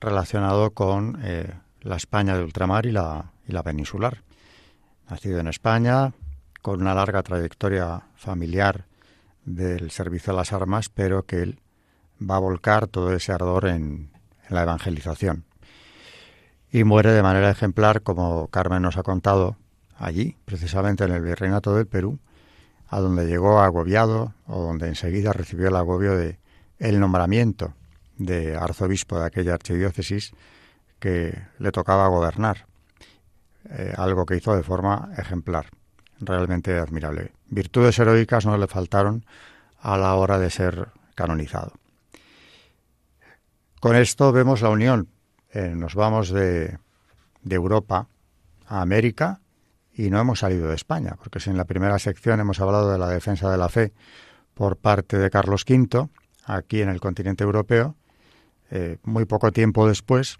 relacionado 0.07 0.71
con 0.71 1.19
eh, 1.21 1.53
la 1.81 1.97
España 1.97 2.37
de 2.37 2.43
ultramar 2.43 2.85
y 2.85 2.91
la, 2.91 3.31
y 3.47 3.51
la 3.51 3.63
peninsular. 3.63 4.23
Nacido 5.09 5.39
en 5.39 5.47
España, 5.47 6.13
con 6.61 6.81
una 6.81 6.95
larga 6.95 7.23
trayectoria 7.23 8.03
familiar 8.15 8.85
del 9.43 9.91
servicio 9.91 10.33
a 10.33 10.35
las 10.35 10.53
armas, 10.53 10.89
pero 10.89 11.23
que 11.23 11.41
él 11.41 11.59
va 12.19 12.37
a 12.37 12.39
volcar 12.39 12.87
todo 12.87 13.13
ese 13.13 13.31
ardor 13.31 13.67
en, 13.67 14.11
en 14.49 14.55
la 14.55 14.63
evangelización. 14.63 15.43
Y 16.71 16.83
muere 16.83 17.11
de 17.11 17.23
manera 17.23 17.49
ejemplar, 17.49 18.01
como 18.01 18.47
Carmen 18.47 18.81
nos 18.81 18.97
ha 18.97 19.03
contado, 19.03 19.57
allí, 19.97 20.37
precisamente 20.45 21.03
en 21.03 21.11
el 21.11 21.21
Virreinato 21.21 21.75
del 21.75 21.87
Perú, 21.87 22.19
a 22.89 22.99
donde 22.99 23.27
llegó 23.27 23.59
agobiado 23.59 24.33
o 24.45 24.61
donde 24.61 24.87
enseguida 24.87 25.33
recibió 25.33 25.67
el 25.67 25.75
agobio 25.75 26.15
de 26.15 26.39
el 26.79 26.99
nombramiento 26.99 27.73
de 28.17 28.55
arzobispo 28.55 29.19
de 29.19 29.25
aquella 29.25 29.53
archidiócesis 29.53 30.33
que 30.99 31.37
le 31.59 31.71
tocaba 31.71 32.07
gobernar, 32.07 32.65
eh, 33.69 33.93
algo 33.95 34.25
que 34.25 34.35
hizo 34.35 34.55
de 34.55 34.63
forma 34.63 35.11
ejemplar, 35.17 35.67
realmente 36.19 36.77
admirable. 36.77 37.31
Virtudes 37.47 37.99
heroicas 37.99 38.45
no 38.45 38.57
le 38.57 38.67
faltaron 38.67 39.25
a 39.79 39.97
la 39.97 40.15
hora 40.15 40.39
de 40.39 40.49
ser 40.49 40.89
canonizado. 41.15 41.73
Con 43.79 43.95
esto 43.95 44.31
vemos 44.31 44.61
la 44.61 44.69
unión. 44.69 45.09
Eh, 45.51 45.73
nos 45.75 45.95
vamos 45.95 46.29
de, 46.29 46.77
de 47.43 47.55
Europa 47.55 48.07
a 48.67 48.81
América 48.81 49.39
y 49.93 50.09
no 50.09 50.19
hemos 50.19 50.39
salido 50.39 50.67
de 50.67 50.75
España, 50.75 51.15
porque 51.17 51.39
si 51.39 51.49
en 51.49 51.57
la 51.57 51.65
primera 51.65 51.97
sección 51.99 52.39
hemos 52.39 52.59
hablado 52.59 52.91
de 52.91 52.97
la 52.97 53.09
defensa 53.09 53.49
de 53.49 53.57
la 53.57 53.69
fe 53.69 53.93
por 54.53 54.77
parte 54.77 55.17
de 55.17 55.29
Carlos 55.29 55.65
V, 55.67 56.09
aquí 56.45 56.81
en 56.81 56.89
el 56.89 56.99
continente 56.99 57.43
europeo, 57.43 57.95
eh, 58.71 58.97
muy 59.03 59.25
poco 59.25 59.51
tiempo 59.51 59.87
después, 59.87 60.39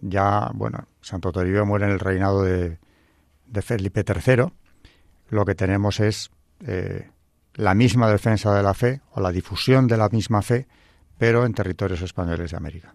ya, 0.00 0.50
bueno, 0.54 0.86
Santo 1.00 1.32
Toribio 1.32 1.66
muere 1.66 1.86
en 1.86 1.92
el 1.92 2.00
reinado 2.00 2.42
de, 2.42 2.78
de 3.46 3.62
Felipe 3.62 4.04
III, 4.06 4.46
lo 5.28 5.44
que 5.44 5.54
tenemos 5.54 6.00
es 6.00 6.30
eh, 6.66 7.10
la 7.54 7.74
misma 7.74 8.10
defensa 8.10 8.54
de 8.54 8.62
la 8.62 8.74
fe 8.74 9.00
o 9.12 9.20
la 9.20 9.32
difusión 9.32 9.86
de 9.86 9.96
la 9.96 10.08
misma 10.08 10.42
fe, 10.42 10.66
pero 11.18 11.44
en 11.44 11.54
territorios 11.54 12.02
españoles 12.02 12.50
de 12.50 12.56
América. 12.56 12.94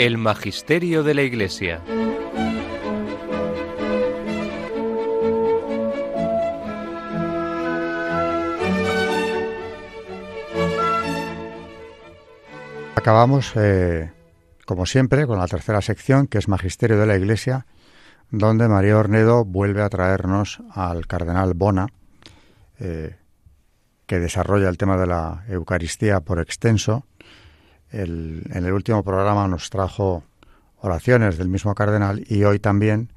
El 0.00 0.16
Magisterio 0.16 1.02
de 1.02 1.12
la 1.12 1.20
Iglesia. 1.20 1.82
Acabamos, 12.94 13.52
eh, 13.56 14.10
como 14.64 14.86
siempre, 14.86 15.26
con 15.26 15.38
la 15.38 15.46
tercera 15.46 15.82
sección, 15.82 16.26
que 16.28 16.38
es 16.38 16.48
Magisterio 16.48 16.98
de 16.98 17.06
la 17.06 17.18
Iglesia, 17.18 17.66
donde 18.30 18.68
María 18.68 18.96
Ornedo 18.96 19.44
vuelve 19.44 19.82
a 19.82 19.90
traernos 19.90 20.62
al 20.70 21.06
cardenal 21.06 21.52
Bona, 21.52 21.88
eh, 22.78 23.16
que 24.06 24.18
desarrolla 24.18 24.70
el 24.70 24.78
tema 24.78 24.96
de 24.96 25.06
la 25.06 25.44
Eucaristía 25.46 26.20
por 26.20 26.40
extenso, 26.40 27.04
en 27.92 28.44
el 28.52 28.72
último 28.72 29.02
programa 29.02 29.48
nos 29.48 29.70
trajo 29.70 30.22
oraciones 30.80 31.38
del 31.38 31.48
mismo 31.48 31.74
cardenal 31.74 32.24
y 32.28 32.44
hoy 32.44 32.58
también 32.58 33.12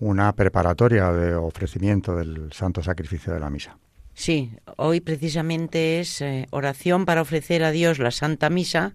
una 0.00 0.32
preparatoria 0.34 1.12
de 1.12 1.34
ofrecimiento 1.34 2.16
del 2.16 2.52
santo 2.52 2.82
sacrificio 2.82 3.32
de 3.32 3.40
la 3.40 3.50
misa. 3.50 3.76
Sí, 4.14 4.50
hoy 4.76 5.00
precisamente 5.00 6.00
es 6.00 6.20
eh, 6.20 6.46
oración 6.50 7.04
para 7.04 7.22
ofrecer 7.22 7.62
a 7.62 7.70
Dios 7.70 7.98
la 7.98 8.10
Santa 8.10 8.50
Misa, 8.50 8.94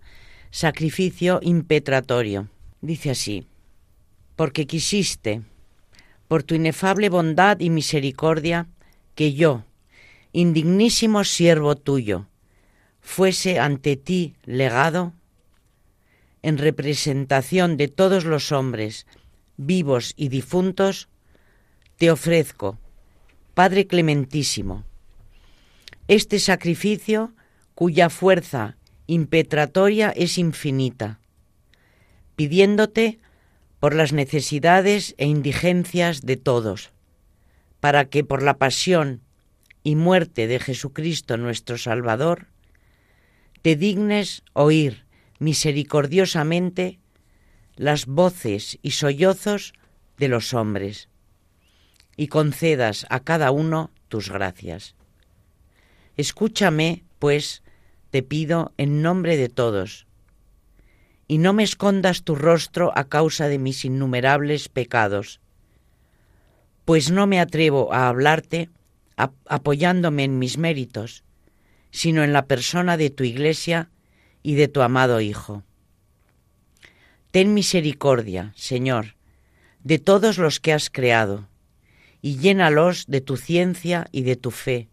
sacrificio 0.51 1.39
impetratorio. 1.41 2.49
Dice 2.81 3.11
así, 3.11 3.47
porque 4.35 4.67
quisiste, 4.67 5.41
por 6.27 6.43
tu 6.43 6.55
inefable 6.55 7.07
bondad 7.09 7.59
y 7.61 7.69
misericordia, 7.69 8.67
que 9.15 9.33
yo, 9.33 9.63
indignísimo 10.33 11.23
siervo 11.23 11.75
tuyo, 11.75 12.27
fuese 13.03 13.59
ante 13.59 13.95
ti 13.97 14.33
legado 14.45 15.13
en 16.41 16.57
representación 16.57 17.77
de 17.77 17.89
todos 17.89 18.25
los 18.25 18.51
hombres, 18.51 19.05
vivos 19.57 20.13
y 20.15 20.29
difuntos, 20.29 21.09
te 21.97 22.09
ofrezco, 22.09 22.79
Padre 23.53 23.85
Clementísimo, 23.85 24.83
este 26.07 26.39
sacrificio 26.39 27.33
cuya 27.75 28.09
fuerza 28.09 28.77
impetratoria 29.05 30.09
es 30.09 30.37
infinita, 30.37 31.19
pidiéndote 32.35 33.19
por 33.79 33.93
las 33.93 34.11
necesidades 34.11 35.13
e 35.17 35.27
indigencias 35.27 36.21
de 36.21 36.37
todos, 36.37 36.91
para 37.79 38.05
que 38.05 38.23
por 38.23 38.41
la 38.41 38.57
pasión 38.57 39.21
y 39.83 39.95
muerte 39.95 40.47
de 40.47 40.59
Jesucristo 40.59 41.37
nuestro 41.37 41.77
Salvador, 41.77 42.47
te 43.63 43.77
dignes 43.77 44.43
oír 44.51 45.05
misericordiosamente 45.39 46.99
las 47.77 48.05
voces 48.05 48.77
y 48.81 48.91
sollozos 48.91 49.73
de 50.17 50.27
los 50.27 50.53
hombres, 50.53 51.07
y 52.17 52.27
concedas 52.27 53.05
a 53.09 53.21
cada 53.21 53.51
uno 53.51 53.89
tus 54.09 54.29
gracias. 54.29 54.95
Escúchame, 56.17 57.05
pues, 57.19 57.63
te 58.11 58.21
pido 58.21 58.73
en 58.77 59.01
nombre 59.01 59.37
de 59.37 59.47
todos, 59.47 60.07
y 61.29 61.37
no 61.37 61.53
me 61.53 61.63
escondas 61.63 62.23
tu 62.23 62.35
rostro 62.35 62.91
a 62.95 63.05
causa 63.05 63.47
de 63.47 63.59
mis 63.59 63.85
innumerables 63.85 64.67
pecados, 64.67 65.39
pues 66.83 67.11
no 67.11 67.27
me 67.27 67.39
atrevo 67.39 67.93
a 67.93 68.09
hablarte 68.09 68.69
apoyándome 69.15 70.25
en 70.25 70.37
mis 70.37 70.57
méritos, 70.57 71.23
sino 71.93 72.23
en 72.23 72.33
la 72.33 72.47
persona 72.47 72.97
de 72.97 73.11
tu 73.11 73.23
Iglesia 73.23 73.89
y 74.41 74.55
de 74.55 74.67
tu 74.67 74.81
amado 74.81 75.21
Hijo. 75.21 75.63
Ten 77.31 77.53
misericordia, 77.53 78.51
Señor, 78.55 79.15
de 79.83 79.99
todos 79.99 80.39
los 80.39 80.59
que 80.59 80.73
has 80.73 80.89
creado, 80.89 81.47
y 82.21 82.37
llénalos 82.37 83.05
de 83.07 83.21
tu 83.21 83.37
ciencia 83.37 84.07
y 84.11 84.23
de 84.23 84.35
tu 84.35 84.49
fe, 84.49 84.89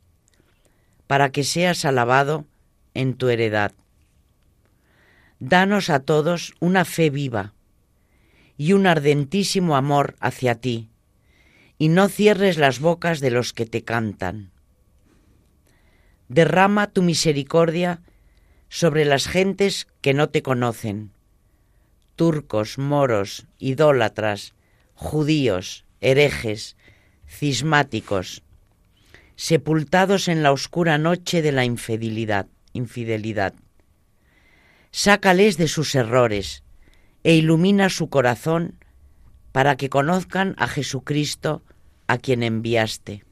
para 1.07 1.33
que 1.33 1.43
seas 1.43 1.87
alabado 1.87 2.45
en 2.93 3.15
tu 3.15 3.31
heredad. 3.31 3.73
Danos 5.39 5.89
a 5.89 6.01
todos 6.01 6.55
una 6.61 6.85
fe 6.85 7.09
viva, 7.09 7.55
y 8.59 8.75
un 8.75 8.87
ardentísimo 8.87 9.75
amor 9.75 10.17
hacia 10.21 10.55
ti, 10.55 10.91
y 11.79 11.89
no 11.89 12.09
cierres 12.09 12.59
las 12.59 12.79
bocas 12.79 13.21
de 13.21 13.31
los 13.31 13.55
que 13.55 13.65
te 13.65 13.85
cantan. 13.85 14.51
Derrama 16.31 16.87
tu 16.87 17.03
misericordia 17.03 18.03
sobre 18.69 19.05
las 19.05 19.27
gentes 19.27 19.89
que 20.01 20.15
no 20.15 20.29
te 20.29 20.43
conocen, 20.43 21.11
turcos, 22.15 22.79
moros, 22.79 23.49
idólatras, 23.59 24.55
judíos, 24.95 25.87
herejes, 26.01 26.77
cismáticos, 27.27 28.45
sepultados 29.35 30.29
en 30.29 30.45
la 30.45 30.53
oscura 30.53 30.99
noche 30.99 31.43
de 31.43 31.51
la 31.51 31.65
infidelidad. 31.65 32.47
infidelidad. 32.75 33.55
Sácales 34.93 35.57
de 35.57 35.67
sus 35.67 35.97
errores 35.97 36.63
e 37.25 37.35
ilumina 37.35 37.91
su 37.91 38.09
corazón 38.09 38.79
para 39.51 39.75
que 39.75 39.91
conozcan 39.91 40.55
a 40.59 40.69
Jesucristo 40.69 41.65
a 42.07 42.19
quien 42.19 42.45
enviaste. 42.45 43.25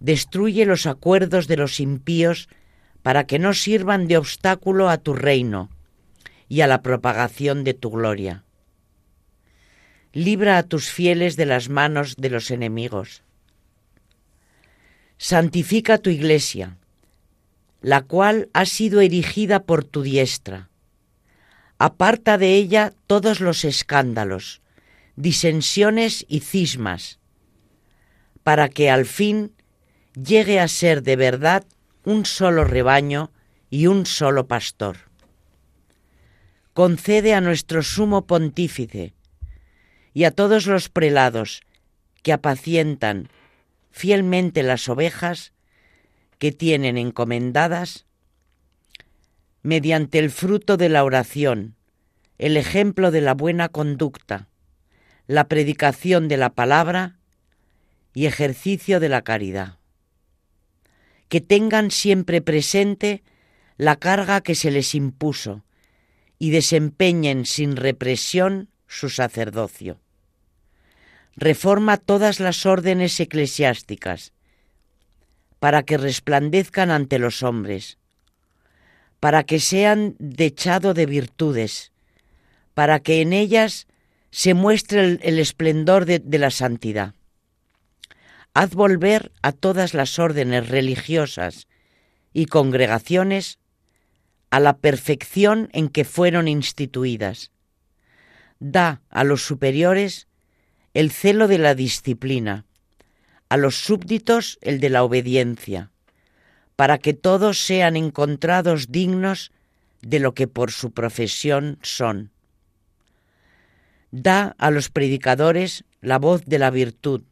Destruye 0.00 0.66
los 0.66 0.86
acuerdos 0.86 1.48
de 1.48 1.56
los 1.56 1.80
impíos 1.80 2.48
para 3.02 3.26
que 3.26 3.38
no 3.38 3.54
sirvan 3.54 4.08
de 4.08 4.18
obstáculo 4.18 4.88
a 4.88 4.98
tu 4.98 5.14
reino 5.14 5.70
y 6.48 6.60
a 6.60 6.66
la 6.66 6.82
propagación 6.82 7.64
de 7.64 7.74
tu 7.74 7.90
gloria. 7.90 8.44
Libra 10.12 10.58
a 10.58 10.62
tus 10.62 10.90
fieles 10.90 11.36
de 11.36 11.46
las 11.46 11.68
manos 11.68 12.16
de 12.16 12.30
los 12.30 12.50
enemigos. 12.50 13.22
Santifica 15.18 15.98
tu 15.98 16.10
iglesia, 16.10 16.78
la 17.80 18.02
cual 18.02 18.48
ha 18.52 18.64
sido 18.64 19.00
erigida 19.00 19.62
por 19.62 19.84
tu 19.84 20.02
diestra. 20.02 20.68
Aparta 21.78 22.38
de 22.38 22.54
ella 22.54 22.92
todos 23.06 23.40
los 23.40 23.64
escándalos, 23.64 24.62
disensiones 25.16 26.24
y 26.28 26.40
cismas, 26.40 27.18
para 28.42 28.68
que 28.68 28.90
al 28.90 29.06
fin 29.06 29.52
llegue 30.16 30.60
a 30.60 30.68
ser 30.68 31.02
de 31.02 31.14
verdad 31.16 31.64
un 32.04 32.24
solo 32.24 32.64
rebaño 32.64 33.30
y 33.68 33.86
un 33.86 34.06
solo 34.06 34.46
pastor. 34.46 34.96
Concede 36.72 37.34
a 37.34 37.40
nuestro 37.40 37.82
sumo 37.82 38.26
pontífice 38.26 39.14
y 40.14 40.24
a 40.24 40.30
todos 40.30 40.66
los 40.66 40.88
prelados 40.88 41.60
que 42.22 42.32
apacientan 42.32 43.28
fielmente 43.90 44.62
las 44.62 44.88
ovejas 44.88 45.52
que 46.38 46.52
tienen 46.52 46.98
encomendadas, 46.98 48.06
mediante 49.62 50.18
el 50.18 50.30
fruto 50.30 50.76
de 50.76 50.88
la 50.88 51.02
oración, 51.02 51.76
el 52.38 52.56
ejemplo 52.56 53.10
de 53.10 53.20
la 53.20 53.34
buena 53.34 53.68
conducta, 53.68 54.48
la 55.26 55.48
predicación 55.48 56.28
de 56.28 56.36
la 56.36 56.50
palabra 56.50 57.16
y 58.14 58.26
ejercicio 58.26 59.00
de 59.00 59.08
la 59.08 59.22
caridad. 59.22 59.78
Que 61.28 61.40
tengan 61.40 61.90
siempre 61.90 62.40
presente 62.40 63.22
la 63.76 63.96
carga 63.96 64.40
que 64.40 64.54
se 64.54 64.70
les 64.70 64.94
impuso 64.94 65.64
y 66.38 66.50
desempeñen 66.50 67.46
sin 67.46 67.76
represión 67.76 68.68
su 68.86 69.08
sacerdocio. 69.08 70.00
Reforma 71.34 71.96
todas 71.96 72.40
las 72.40 72.64
órdenes 72.64 73.18
eclesiásticas 73.20 74.32
para 75.58 75.82
que 75.82 75.98
resplandezcan 75.98 76.90
ante 76.90 77.18
los 77.18 77.42
hombres, 77.42 77.98
para 79.20 79.44
que 79.44 79.60
sean 79.60 80.14
dechado 80.18 80.94
de 80.94 81.06
virtudes, 81.06 81.92
para 82.74 83.00
que 83.00 83.20
en 83.20 83.32
ellas 83.32 83.86
se 84.30 84.54
muestre 84.54 85.18
el, 85.22 85.38
esplendor 85.38 86.04
de, 86.04 86.38
la 86.38 86.50
santidad. 86.50 87.14
Haz 88.58 88.70
volver 88.70 89.32
a 89.42 89.52
todas 89.52 89.92
las 89.92 90.18
órdenes 90.18 90.70
religiosas 90.70 91.68
y 92.32 92.46
congregaciones 92.46 93.58
a 94.48 94.60
la 94.60 94.78
perfección 94.78 95.68
en 95.74 95.90
que 95.90 96.06
fueron 96.06 96.48
instituidas. 96.48 97.52
Da 98.58 99.02
a 99.10 99.24
los 99.24 99.44
superiores 99.44 100.26
el 100.94 101.10
celo 101.10 101.48
de 101.48 101.58
la 101.58 101.74
disciplina, 101.74 102.64
a 103.50 103.58
los 103.58 103.76
súbditos 103.76 104.58
el 104.62 104.80
de 104.80 104.88
la 104.88 105.04
obediencia, 105.04 105.90
para 106.76 106.96
que 106.96 107.12
todos 107.12 107.58
sean 107.58 107.94
encontrados 107.94 108.90
dignos 108.90 109.52
de 110.00 110.18
lo 110.18 110.32
que 110.32 110.48
por 110.48 110.72
su 110.72 110.92
profesión 110.92 111.78
son 111.82 112.30
da 114.10 114.54
a 114.56 114.70
los 114.70 114.88
predicadores 114.88 115.84
la 116.00 116.18
voz 116.18 116.46
de 116.46 116.58
la 116.58 116.70
virtud, 116.70 117.22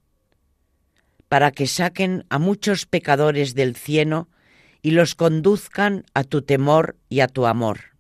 para 1.28 1.50
que 1.50 1.66
saquen 1.66 2.24
a 2.28 2.38
muchos 2.38 2.86
pecadores 2.86 3.54
del 3.54 3.76
cielo 3.76 4.28
y 4.82 4.90
los 4.90 5.14
conduzcan 5.14 6.04
a 6.14 6.24
tu 6.24 6.42
temor 6.42 6.96
y 7.08 7.20
a 7.20 7.28
tu 7.28 7.46
amor. 7.46 7.94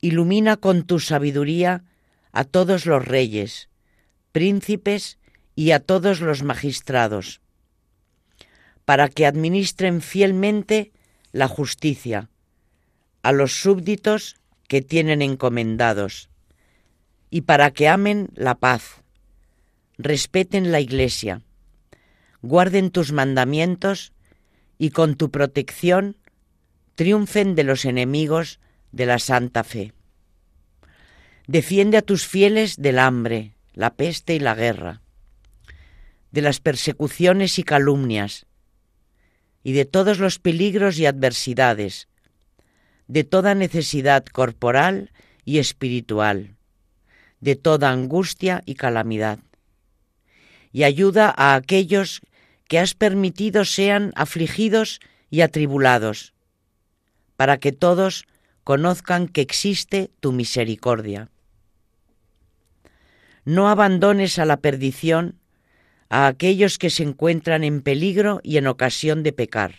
Ilumina 0.00 0.56
con 0.56 0.82
tu 0.84 0.98
sabiduría 0.98 1.84
a 2.32 2.44
todos 2.44 2.84
los 2.84 3.04
reyes, 3.04 3.68
príncipes 4.32 5.18
y 5.54 5.70
a 5.70 5.80
todos 5.80 6.20
los 6.20 6.42
magistrados, 6.42 7.40
para 8.84 9.08
que 9.08 9.24
administren 9.24 10.02
fielmente 10.02 10.92
la 11.32 11.48
justicia 11.48 12.28
a 13.22 13.32
los 13.32 13.60
súbditos 13.60 14.36
que 14.68 14.82
tienen 14.82 15.22
encomendados 15.22 16.28
y 17.30 17.42
para 17.42 17.70
que 17.70 17.88
amen 17.88 18.28
la 18.34 18.54
paz, 18.54 19.02
respeten 19.98 20.72
la 20.72 20.80
Iglesia, 20.80 21.42
guarden 22.42 22.90
tus 22.90 23.12
mandamientos 23.12 24.12
y 24.78 24.90
con 24.90 25.16
tu 25.16 25.30
protección 25.30 26.16
triunfen 26.94 27.54
de 27.54 27.64
los 27.64 27.84
enemigos 27.84 28.60
de 28.92 29.06
la 29.06 29.18
santa 29.18 29.64
fe. 29.64 29.92
Defiende 31.46 31.96
a 31.96 32.02
tus 32.02 32.26
fieles 32.26 32.76
del 32.76 32.98
hambre, 32.98 33.54
la 33.72 33.94
peste 33.94 34.34
y 34.34 34.38
la 34.38 34.54
guerra, 34.54 35.02
de 36.30 36.42
las 36.42 36.60
persecuciones 36.60 37.58
y 37.58 37.62
calumnias, 37.62 38.46
y 39.62 39.72
de 39.72 39.84
todos 39.84 40.18
los 40.18 40.38
peligros 40.38 40.98
y 40.98 41.06
adversidades, 41.06 42.08
de 43.08 43.24
toda 43.24 43.54
necesidad 43.54 44.24
corporal 44.24 45.12
y 45.44 45.58
espiritual 45.58 46.56
de 47.40 47.56
toda 47.56 47.90
angustia 47.90 48.62
y 48.66 48.74
calamidad. 48.74 49.38
Y 50.76 50.84
ayuda 50.84 51.32
a 51.34 51.54
aquellos 51.54 52.20
que 52.68 52.78
has 52.78 52.92
permitido 52.92 53.64
sean 53.64 54.12
afligidos 54.14 55.00
y 55.30 55.40
atribulados, 55.40 56.34
para 57.38 57.56
que 57.56 57.72
todos 57.72 58.26
conozcan 58.62 59.26
que 59.26 59.40
existe 59.40 60.10
tu 60.20 60.32
misericordia. 60.32 61.30
No 63.46 63.70
abandones 63.70 64.38
a 64.38 64.44
la 64.44 64.58
perdición 64.58 65.40
a 66.10 66.26
aquellos 66.26 66.76
que 66.76 66.90
se 66.90 67.04
encuentran 67.04 67.64
en 67.64 67.80
peligro 67.80 68.40
y 68.42 68.58
en 68.58 68.66
ocasión 68.66 69.22
de 69.22 69.32
pecar, 69.32 69.76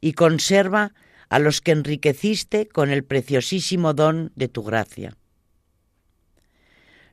y 0.00 0.14
conserva 0.14 0.94
a 1.28 1.38
los 1.38 1.60
que 1.60 1.72
enriqueciste 1.72 2.66
con 2.66 2.88
el 2.88 3.04
preciosísimo 3.04 3.92
don 3.92 4.32
de 4.36 4.48
tu 4.48 4.62
gracia 4.62 5.18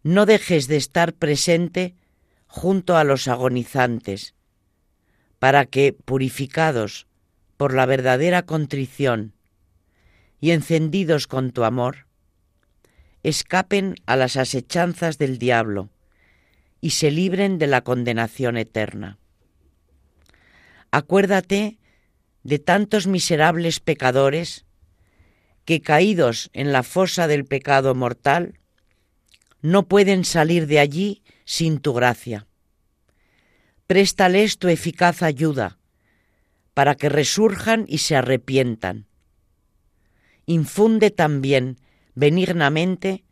no 0.03 0.25
dejes 0.25 0.67
de 0.67 0.77
estar 0.77 1.13
presente 1.13 1.93
junto 2.51 2.97
a 2.97 3.05
los 3.05 3.29
agonizantes, 3.29 4.35
para 5.39 5.65
que, 5.65 5.93
purificados 5.93 7.07
por 7.55 7.73
la 7.73 7.85
verdadera 7.85 8.41
contrición 8.45 9.33
y 10.41 10.51
encendidos 10.51 11.27
con 11.27 11.51
tu 11.51 11.63
amor, 11.63 12.07
escapen 13.23 13.95
a 14.05 14.17
las 14.17 14.35
asechanzas 14.35 15.17
del 15.17 15.37
diablo 15.37 15.91
y 16.81 16.89
se 16.89 17.09
libren 17.09 17.57
de 17.57 17.67
la 17.67 17.85
condenación 17.85 18.57
eterna. 18.57 19.17
Acuérdate 20.91 21.77
de 22.43 22.59
tantos 22.59 23.07
miserables 23.07 23.79
pecadores 23.79 24.65
que 25.63 25.79
caídos 25.79 26.49
en 26.51 26.73
la 26.73 26.83
fosa 26.83 27.27
del 27.27 27.45
pecado 27.45 27.95
mortal, 27.95 28.59
no 29.61 29.87
pueden 29.87 30.25
salir 30.25 30.67
de 30.67 30.79
allí 30.79 31.23
sin 31.51 31.81
tu 31.81 31.91
gracia. 31.91 32.47
Préstales 33.85 34.57
tu 34.57 34.69
eficaz 34.69 35.21
ayuda 35.21 35.79
para 36.73 36.95
que 36.95 37.09
resurjan 37.09 37.83
y 37.89 37.97
se 37.97 38.15
arrepientan. 38.15 39.05
Infunde 40.45 41.11
también 41.11 41.77
benignamente 42.15 43.25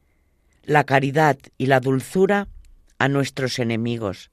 la 0.63 0.83
caridad 0.83 1.37
y 1.57 1.67
la 1.67 1.79
dulzura 1.79 2.49
a 2.97 3.07
nuestros 3.07 3.57
enemigos 3.57 4.31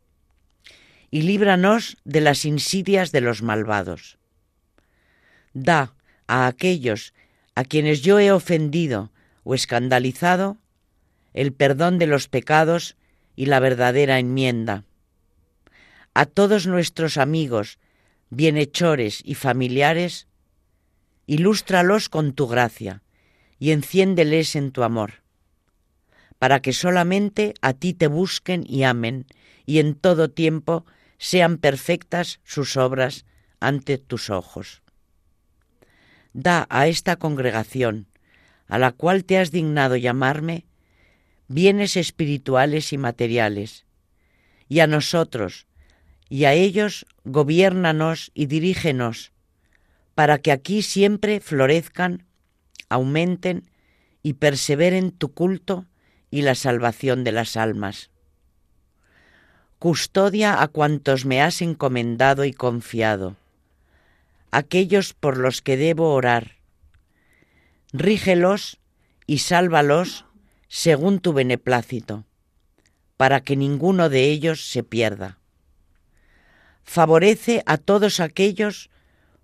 y 1.13 1.23
líbranos 1.23 1.97
de 2.05 2.23
las 2.23 2.45
insidias 2.45 3.13
de 3.13 3.21
los 3.21 3.43
malvados. 3.43 4.19
Da 5.55 5.95
a 6.27 6.49
aquellos 6.49 7.15
a 7.55 7.63
quienes 7.63 8.03
yo 8.03 8.19
he 8.19 8.33
ofendido 8.33 9.13
o 9.45 9.55
escandalizado, 9.55 10.59
el 11.35 11.53
perdón 11.53 11.99
de 11.99 12.09
los 12.09 12.27
pecados 12.27 12.97
y 13.37 13.47
la 13.47 13.61
verdadera 13.61 14.19
enmienda. 14.19 14.85
A 16.15 16.25
todos 16.25 16.67
nuestros 16.67 17.19
amigos, 17.19 17.79
bienhechores 18.31 19.21
y 19.25 19.35
familiares, 19.35 20.27
ilústralos 21.27 22.09
con 22.09 22.33
tu 22.33 22.49
gracia 22.49 23.03
y 23.59 23.71
enciéndeles 23.71 24.57
en 24.57 24.73
tu 24.73 24.83
amor, 24.83 25.23
para 26.39 26.61
que 26.61 26.73
solamente 26.73 27.55
a 27.61 27.75
ti 27.75 27.95
te 27.95 28.07
busquen 28.07 28.65
y 28.67 28.85
amen, 28.85 29.27
y 29.67 29.79
en 29.79 29.95
todo 29.95 30.31
tiempo 30.31 30.87
sean 31.19 31.59
perfectas 31.59 32.41
sus 32.45 32.77
obras 32.77 33.27
ante 33.61 33.99
tus 33.99 34.31
ojos. 34.31 34.83
Da 36.33 36.67
a 36.69 36.87
esta 36.87 37.17
congregación, 37.17 38.07
a 38.69 38.79
la 38.79 38.93
cual 38.93 39.25
te 39.25 39.39
has 39.39 39.51
dignado 39.51 39.97
llamarme, 39.97 40.67
bienes 41.49 41.97
espirituales 41.97 42.93
y 42.93 42.99
materiales, 42.99 43.85
y 44.69 44.81
a 44.81 44.87
nosotros, 44.87 45.67
y 46.29 46.45
a 46.45 46.53
ellos 46.53 47.07
gobiernanos 47.25 48.31
y 48.35 48.47
dirígenos, 48.47 49.33
para 50.15 50.39
que 50.39 50.51
aquí 50.53 50.83
siempre 50.83 51.41
florezcan, 51.41 52.25
aumenten 52.89 53.71
y 54.23 54.35
perseveren 54.35 55.13
tu 55.13 55.33
culto 55.33 55.87
y 56.31 56.43
la 56.43 56.55
salvación 56.55 57.23
de 57.23 57.33
las 57.33 57.57
almas. 57.57 58.11
Custodia 59.79 60.63
a 60.63 60.69
cuantos 60.69 61.27
me 61.27 61.43
has 61.43 61.63
encomendado 61.63 62.45
y 62.45 62.53
confiado, 62.53 63.37
aquellos 64.51 65.13
por 65.13 65.37
los 65.37 65.61
que 65.61 65.77
debo 65.77 66.13
orar. 66.15 66.57
Rígelos 67.93 68.79
y 69.27 69.39
sálvalos 69.39 70.25
según 70.69 71.21
tu 71.21 71.33
beneplácito, 71.33 72.25
para 73.17 73.41
que 73.41 73.57
ninguno 73.57 74.09
de 74.09 74.25
ellos 74.25 74.69
se 74.69 74.83
pierda. 74.83 75.39
Favorece 76.83 77.63
a 77.67 77.79
todos 77.79 78.21
aquellos 78.21 78.91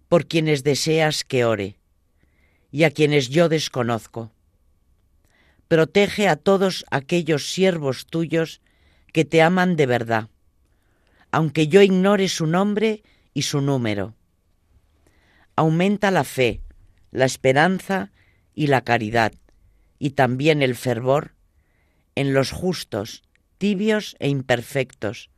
por 0.08 0.26
quienes 0.26 0.62
deseas 0.62 1.24
que 1.24 1.44
ore 1.44 1.76
y 2.70 2.84
a 2.84 2.90
quienes 2.90 3.28
yo 3.28 3.48
desconozco. 3.48 4.32
Protege 5.68 6.28
a 6.28 6.36
todos 6.36 6.84
aquellos 6.90 7.50
siervos 7.50 8.06
tuyos 8.06 8.60
que 9.12 9.24
te 9.24 9.42
aman 9.42 9.76
de 9.76 9.86
verdad, 9.86 10.28
aunque 11.30 11.68
yo 11.68 11.82
ignore 11.82 12.28
su 12.28 12.46
nombre 12.46 13.02
y 13.34 13.42
su 13.42 13.60
número. 13.60 14.14
Aumenta 15.56 16.10
la 16.10 16.24
fe, 16.24 16.60
la 17.10 17.24
esperanza 17.24 18.10
y 18.54 18.66
la 18.66 18.82
caridad, 18.82 19.32
y 20.02 20.10
también 20.10 20.62
el 20.62 20.74
fervor 20.74 21.36
en 22.16 22.34
los 22.34 22.50
justos, 22.50 23.22
tibios 23.56 24.16
e 24.18 24.28
imperfectos, 24.28 25.30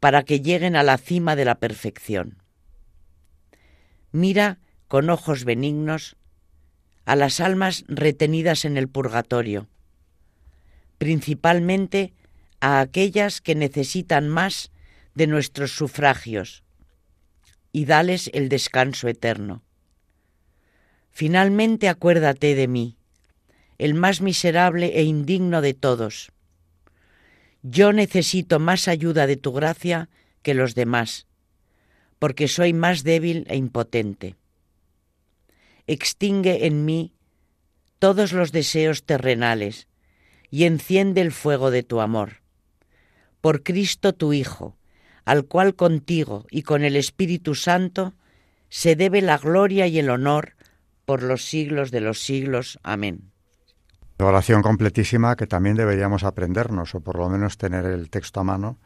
para 0.00 0.24
que 0.24 0.40
lleguen 0.40 0.74
a 0.74 0.82
la 0.82 0.98
cima 0.98 1.36
de 1.36 1.44
la 1.44 1.60
perfección. 1.60 2.42
Mira 4.10 4.58
con 4.88 5.10
ojos 5.10 5.44
benignos 5.44 6.16
a 7.04 7.14
las 7.14 7.38
almas 7.38 7.84
retenidas 7.86 8.64
en 8.64 8.76
el 8.76 8.88
purgatorio, 8.88 9.68
principalmente 10.98 12.14
a 12.58 12.80
aquellas 12.80 13.40
que 13.40 13.54
necesitan 13.54 14.28
más 14.28 14.72
de 15.14 15.28
nuestros 15.28 15.70
sufragios, 15.70 16.64
y 17.70 17.84
dales 17.84 18.28
el 18.34 18.48
descanso 18.48 19.06
eterno. 19.06 19.62
Finalmente 21.12 21.88
acuérdate 21.88 22.56
de 22.56 22.66
mí, 22.66 22.96
el 23.78 23.94
más 23.94 24.20
miserable 24.20 24.98
e 24.98 25.02
indigno 25.02 25.60
de 25.60 25.74
todos. 25.74 26.32
Yo 27.62 27.92
necesito 27.92 28.58
más 28.58 28.88
ayuda 28.88 29.26
de 29.26 29.36
tu 29.36 29.52
gracia 29.52 30.08
que 30.42 30.54
los 30.54 30.74
demás 30.74 31.26
porque 32.22 32.46
soy 32.46 32.72
más 32.72 33.02
débil 33.02 33.46
e 33.48 33.56
impotente. 33.56 34.36
Extingue 35.88 36.68
en 36.68 36.84
mí 36.84 37.14
todos 37.98 38.32
los 38.32 38.52
deseos 38.52 39.02
terrenales 39.02 39.88
y 40.48 40.66
enciende 40.66 41.20
el 41.20 41.32
fuego 41.32 41.72
de 41.72 41.82
tu 41.82 42.00
amor. 42.00 42.42
Por 43.40 43.64
Cristo 43.64 44.12
tu 44.12 44.32
Hijo, 44.32 44.76
al 45.24 45.46
cual 45.46 45.74
contigo 45.74 46.46
y 46.48 46.62
con 46.62 46.84
el 46.84 46.94
Espíritu 46.94 47.56
Santo 47.56 48.14
se 48.68 48.94
debe 48.94 49.20
la 49.20 49.36
gloria 49.36 49.88
y 49.88 49.98
el 49.98 50.08
honor 50.08 50.54
por 51.04 51.24
los 51.24 51.44
siglos 51.44 51.90
de 51.90 52.02
los 52.02 52.20
siglos. 52.20 52.78
Amén. 52.84 53.31
Oración 54.18 54.62
completísima 54.62 55.34
que 55.36 55.46
también 55.46 55.76
deberíamos 55.76 56.22
aprendernos, 56.24 56.94
o 56.94 57.00
por 57.00 57.18
lo 57.18 57.28
menos 57.28 57.58
tener 57.58 57.84
el 57.86 58.08
texto 58.08 58.40
a 58.40 58.44
mano, 58.44 58.78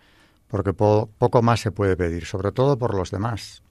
porque 0.48 0.72
poco 0.72 1.42
más 1.42 1.60
se 1.60 1.72
puede 1.72 1.96
pedir, 1.96 2.24
sobre 2.24 2.52
todo 2.52 2.78
por 2.78 2.94
los 2.94 3.10
demás, 3.10 3.62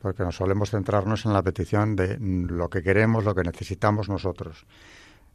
porque 0.00 0.22
nos 0.22 0.36
solemos 0.36 0.70
centrarnos 0.70 1.24
en 1.24 1.32
la 1.32 1.42
petición 1.42 1.96
de 1.96 2.18
lo 2.18 2.68
que 2.68 2.82
queremos, 2.82 3.24
lo 3.24 3.34
que 3.34 3.42
necesitamos 3.42 4.08
nosotros, 4.08 4.66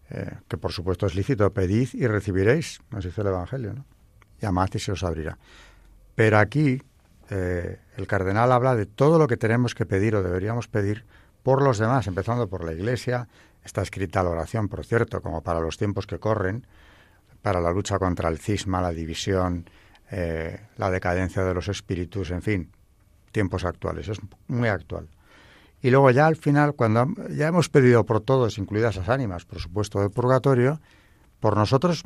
eh, 0.09 0.37
que 0.47 0.57
por 0.57 0.71
supuesto 0.71 1.07
es 1.07 1.15
lícito, 1.15 1.51
pedid 1.53 1.89
y 1.93 2.05
recibiréis, 2.05 2.81
nos 2.91 3.05
dice 3.05 3.21
el 3.21 3.27
Evangelio, 3.27 3.73
¿no? 3.73 3.85
llamad 4.39 4.69
y 4.73 4.79
se 4.79 4.91
os 4.91 5.03
abrirá. 5.03 5.37
Pero 6.15 6.37
aquí 6.37 6.81
eh, 7.29 7.79
el 7.95 8.07
cardenal 8.07 8.51
habla 8.51 8.75
de 8.75 8.85
todo 8.85 9.17
lo 9.17 9.27
que 9.27 9.37
tenemos 9.37 9.73
que 9.73 9.85
pedir 9.85 10.15
o 10.15 10.23
deberíamos 10.23 10.67
pedir 10.67 11.05
por 11.43 11.61
los 11.61 11.77
demás, 11.77 12.07
empezando 12.07 12.47
por 12.47 12.63
la 12.63 12.73
Iglesia, 12.73 13.27
está 13.67 13.81
escrita 13.81 14.23
la 14.23 14.29
oración, 14.29 14.69
por 14.69 14.83
cierto, 14.85 15.21
como 15.21 15.41
para 15.41 15.59
los 15.59 15.77
tiempos 15.77 16.07
que 16.07 16.19
corren, 16.19 16.65
para 17.41 17.61
la 17.61 17.71
lucha 17.71 17.99
contra 17.99 18.29
el 18.29 18.39
cisma, 18.39 18.81
la 18.81 18.91
división, 18.91 19.69
eh, 20.09 20.59
la 20.77 20.89
decadencia 20.89 21.43
de 21.43 21.53
los 21.53 21.67
espíritus, 21.67 22.31
en 22.31 22.41
fin, 22.41 22.71
tiempos 23.31 23.65
actuales, 23.65 24.07
es 24.07 24.19
muy 24.47 24.69
actual. 24.69 25.07
Y 25.81 25.91
luego 25.91 26.09
ya 26.11 26.25
al 26.25 26.37
final, 26.37 26.73
cuando 26.73 27.07
ya 27.29 27.47
hemos 27.47 27.69
pedido 27.69 28.05
por 28.05 28.21
todos, 28.21 28.57
incluidas 28.57 28.95
las 28.95 29.09
ánimas, 29.09 29.45
por 29.45 29.59
supuesto, 29.59 29.99
del 29.99 30.09
purgatorio, 30.09 30.79
por 31.39 31.55
nosotros 31.55 32.05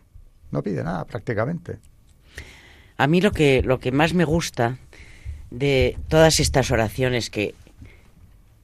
no 0.50 0.62
pide 0.62 0.84
nada 0.84 1.06
prácticamente. 1.06 1.80
A 2.98 3.08
mí 3.08 3.22
lo 3.22 3.32
que, 3.32 3.62
lo 3.64 3.80
que 3.80 3.92
más 3.92 4.14
me 4.14 4.26
gusta 4.26 4.78
de 5.52 5.98
todas 6.10 6.40
estas 6.40 6.72
oraciones 6.72 7.30
que, 7.30 7.54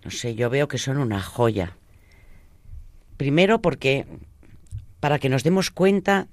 no 0.03 0.11
sé, 0.11 0.35
yo 0.35 0.49
veo 0.49 0.67
que 0.67 0.77
son 0.77 0.97
una 0.97 1.21
joya. 1.21 1.77
Primero 3.17 3.61
porque, 3.61 4.05
para 4.99 5.19
que 5.19 5.29
nos 5.29 5.43
demos 5.43 5.71
cuenta 5.71 6.27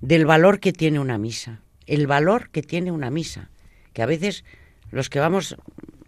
del 0.00 0.26
valor 0.26 0.60
que 0.60 0.72
tiene 0.72 1.00
una 1.00 1.18
misa 1.18 1.62
el 1.90 2.06
valor 2.06 2.50
que 2.50 2.62
tiene 2.62 2.92
una 2.92 3.10
misa, 3.10 3.50
que 3.92 4.02
a 4.02 4.06
veces 4.06 4.44
los 4.92 5.10
que 5.10 5.18
vamos 5.18 5.56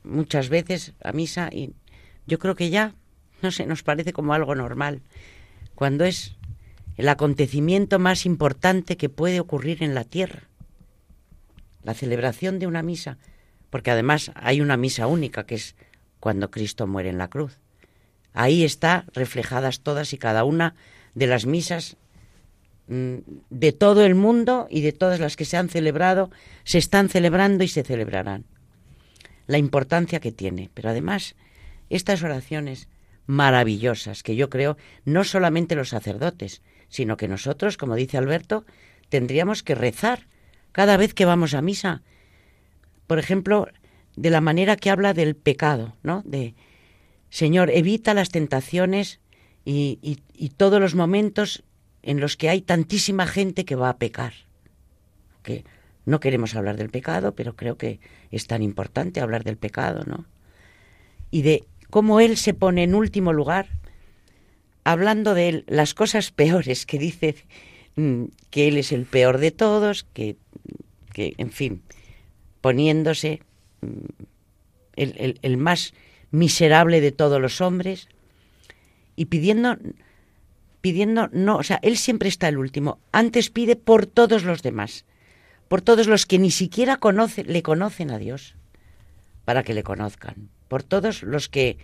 muchas 0.04 0.48
veces 0.48 0.94
a 1.02 1.10
misa 1.10 1.48
y 1.52 1.72
yo 2.24 2.38
creo 2.38 2.54
que 2.54 2.70
ya 2.70 2.94
no 3.42 3.50
sé, 3.50 3.66
nos 3.66 3.82
parece 3.82 4.12
como 4.12 4.32
algo 4.32 4.54
normal, 4.54 5.02
cuando 5.74 6.04
es 6.04 6.36
el 6.96 7.08
acontecimiento 7.08 7.98
más 7.98 8.26
importante 8.26 8.96
que 8.96 9.08
puede 9.08 9.40
ocurrir 9.40 9.82
en 9.82 9.96
la 9.96 10.04
tierra, 10.04 10.48
la 11.82 11.94
celebración 11.94 12.60
de 12.60 12.68
una 12.68 12.82
misa, 12.82 13.18
porque 13.68 13.90
además 13.90 14.30
hay 14.36 14.60
una 14.60 14.76
misa 14.76 15.08
única 15.08 15.46
que 15.46 15.56
es 15.56 15.74
cuando 16.20 16.52
Cristo 16.52 16.86
muere 16.86 17.08
en 17.08 17.18
la 17.18 17.26
cruz. 17.26 17.58
Ahí 18.32 18.64
está 18.64 19.04
reflejadas 19.12 19.80
todas 19.80 20.12
y 20.12 20.18
cada 20.18 20.44
una 20.44 20.74
de 21.14 21.26
las 21.26 21.46
misas 21.46 21.96
Mm, 22.88 23.18
de 23.48 23.72
todo 23.72 24.04
el 24.04 24.14
mundo 24.14 24.66
y 24.68 24.80
de 24.80 24.92
todas 24.92 25.20
las 25.20 25.36
que 25.36 25.44
se 25.44 25.56
han 25.56 25.68
celebrado, 25.68 26.30
se 26.64 26.78
están 26.78 27.08
celebrando 27.08 27.62
y 27.64 27.68
se 27.68 27.84
celebrarán. 27.84 28.44
La 29.46 29.58
importancia 29.58 30.20
que 30.20 30.32
tiene. 30.32 30.68
Pero 30.74 30.90
además, 30.90 31.34
estas 31.90 32.22
oraciones 32.22 32.88
maravillosas 33.26 34.22
que 34.22 34.34
yo 34.34 34.50
creo 34.50 34.76
no 35.04 35.22
solamente 35.24 35.76
los 35.76 35.90
sacerdotes, 35.90 36.60
sino 36.88 37.16
que 37.16 37.28
nosotros, 37.28 37.76
como 37.76 37.94
dice 37.94 38.18
Alberto, 38.18 38.66
tendríamos 39.08 39.62
que 39.62 39.74
rezar 39.74 40.26
cada 40.72 40.96
vez 40.96 41.14
que 41.14 41.24
vamos 41.24 41.54
a 41.54 41.62
misa. 41.62 42.02
Por 43.06 43.18
ejemplo, 43.18 43.68
de 44.16 44.30
la 44.30 44.40
manera 44.40 44.76
que 44.76 44.90
habla 44.90 45.14
del 45.14 45.36
pecado, 45.36 45.96
¿no? 46.02 46.22
De 46.26 46.54
Señor, 47.32 47.70
evita 47.70 48.12
las 48.12 48.28
tentaciones 48.28 49.18
y, 49.64 50.18
todos 50.58 50.78
los 50.82 50.94
momentos 50.94 51.64
en 52.02 52.20
los 52.20 52.36
que 52.36 52.50
hay 52.50 52.60
tantísima 52.60 53.26
gente 53.26 53.64
que 53.64 53.74
va 53.74 53.88
a 53.88 53.96
pecar. 53.96 54.34
Que 55.42 55.64
no 56.04 56.20
queremos 56.20 56.54
hablar 56.54 56.76
del 56.76 56.90
pecado, 56.90 57.34
pero 57.34 57.56
creo 57.56 57.78
que 57.78 58.00
es 58.30 58.46
tan 58.46 58.62
importante 58.62 59.22
hablar 59.22 59.44
del 59.44 59.56
pecado, 59.56 60.04
¿no? 60.04 60.26
Y 61.30 61.40
de 61.40 61.64
cómo 61.88 62.20
él 62.20 62.36
se 62.36 62.52
pone 62.52 62.82
en 62.82 62.94
último 62.94 63.32
lugar, 63.32 63.66
hablando 64.84 65.32
de 65.32 65.48
él, 65.48 65.64
las 65.68 65.94
cosas 65.94 66.32
peores 66.32 66.84
que 66.84 66.98
dice 66.98 67.36
mm, 67.96 68.24
que 68.50 68.68
él 68.68 68.76
es 68.76 68.92
el 68.92 69.06
peor 69.06 69.38
de 69.38 69.52
todos, 69.52 70.04
que, 70.12 70.36
que 71.14 71.32
en 71.38 71.50
fin, 71.50 71.80
poniéndose 72.60 73.40
mm, 73.80 73.86
el, 74.96 75.38
el 75.40 75.56
más 75.56 75.94
miserable 76.32 77.00
de 77.00 77.12
todos 77.12 77.40
los 77.40 77.60
hombres 77.60 78.08
y 79.14 79.26
pidiendo 79.26 79.78
pidiendo, 80.82 81.30
no, 81.32 81.56
o 81.56 81.62
sea, 81.62 81.78
Él 81.82 81.96
siempre 81.96 82.28
está 82.28 82.48
el 82.48 82.58
último. 82.58 82.98
Antes 83.12 83.48
pide 83.48 83.76
por 83.76 84.04
todos 84.04 84.42
los 84.42 84.62
demás, 84.62 85.06
por 85.68 85.80
todos 85.80 86.08
los 86.08 86.26
que 86.26 86.38
ni 86.38 86.50
siquiera 86.50 86.98
conocen, 86.98 87.50
le 87.50 87.62
conocen 87.62 88.10
a 88.10 88.18
Dios, 88.18 88.56
para 89.46 89.62
que 89.62 89.72
le 89.72 89.84
conozcan, 89.84 90.50
por 90.68 90.82
todos 90.82 91.22
los 91.22 91.48
que 91.48 91.78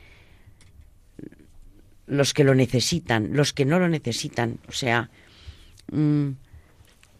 los 2.06 2.34
que 2.34 2.42
lo 2.42 2.54
necesitan, 2.54 3.30
los 3.34 3.52
que 3.52 3.66
no 3.66 3.78
lo 3.78 3.88
necesitan, 3.88 4.58
o 4.66 4.72
sea, 4.72 5.10
mm, 5.92 6.30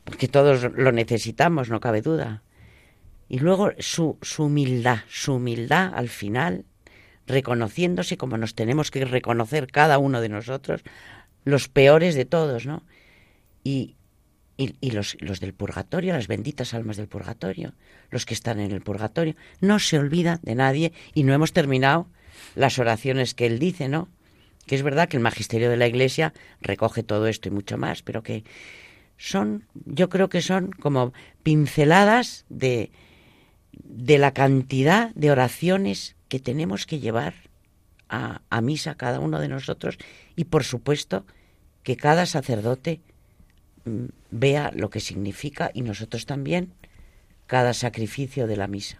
porque 0.05 0.29
todos 0.29 0.73
lo 0.75 0.93
necesitamos, 0.93 1.69
no 1.69 1.79
cabe 1.79 2.03
duda. 2.03 2.43
Y 3.29 3.39
luego 3.39 3.73
su, 3.79 4.17
su 4.23 4.45
humildad, 4.45 5.01
su 5.11 5.35
humildad 5.35 5.93
al 5.95 6.09
final, 6.09 6.65
reconociéndose 7.29 8.17
como 8.17 8.37
nos 8.39 8.55
tenemos 8.55 8.91
que 8.91 9.05
reconocer 9.05 9.71
cada 9.71 9.99
uno 9.99 10.21
de 10.21 10.31
nosotros, 10.31 10.83
los 11.45 11.69
peores 11.69 12.15
de 12.15 12.25
todos, 12.25 12.67
¿no? 12.67 12.83
Y, 13.63 13.97
y, 14.57 14.91
los, 14.91 15.17
los, 15.21 15.39
del 15.39 15.55
purgatorio, 15.55 16.15
las 16.15 16.27
benditas 16.27 16.75
almas 16.75 16.97
del 16.97 17.07
purgatorio, 17.07 17.75
los 18.11 18.27
que 18.27 18.35
están 18.35 18.59
en 18.59 18.73
el 18.73 18.81
purgatorio, 18.81 19.37
no 19.61 19.79
se 19.79 19.99
olvida 19.99 20.41
de 20.43 20.55
nadie 20.55 20.93
y 21.15 21.23
no 21.23 21.33
hemos 21.33 21.53
terminado 21.53 22.09
las 22.57 22.79
oraciones 22.79 23.35
que 23.35 23.47
él 23.47 23.59
dice, 23.59 23.89
¿no? 23.89 24.09
Que 24.67 24.75
es 24.75 24.83
verdad 24.83 25.09
que 25.09 25.17
el 25.17 25.23
magisterio 25.23 25.71
de 25.71 25.77
la 25.77 25.87
Iglesia 25.87 26.33
recoge 26.61 27.03
todo 27.03 27.29
esto 27.29 27.49
y 27.49 27.53
mucho 27.53 27.79
más, 27.79 28.03
pero 28.03 28.23
que 28.23 28.45
son, 29.17 29.67
yo 29.85 30.09
creo 30.09 30.29
que 30.29 30.43
son 30.43 30.71
como 30.73 31.13
pinceladas 31.43 32.47
de, 32.49 32.91
de 33.73 34.19
la 34.19 34.33
cantidad 34.33 35.15
de 35.15 35.31
oraciones 35.31 36.17
que 36.29 36.41
tenemos 36.41 36.87
que 36.87 37.01
llevar 37.01 37.35
a, 38.09 38.43
a 38.51 38.61
misa 38.61 38.95
cada 38.95 39.21
uno 39.21 39.41
de 39.41 39.49
nosotros 39.49 39.99
y 40.37 40.45
por 40.45 40.65
supuesto 40.65 41.25
que 41.83 41.97
cada 41.97 42.27
sacerdote 42.27 43.01
mm, 43.85 44.07
vea 44.31 44.71
lo 44.75 44.91
que 44.91 45.01
significa 45.01 45.71
y 45.75 45.83
nosotros 45.83 46.27
también 46.27 46.73
cada 47.47 47.73
sacrificio 47.73 48.47
de 48.47 48.57
la 48.57 48.69
misa. 48.69 48.99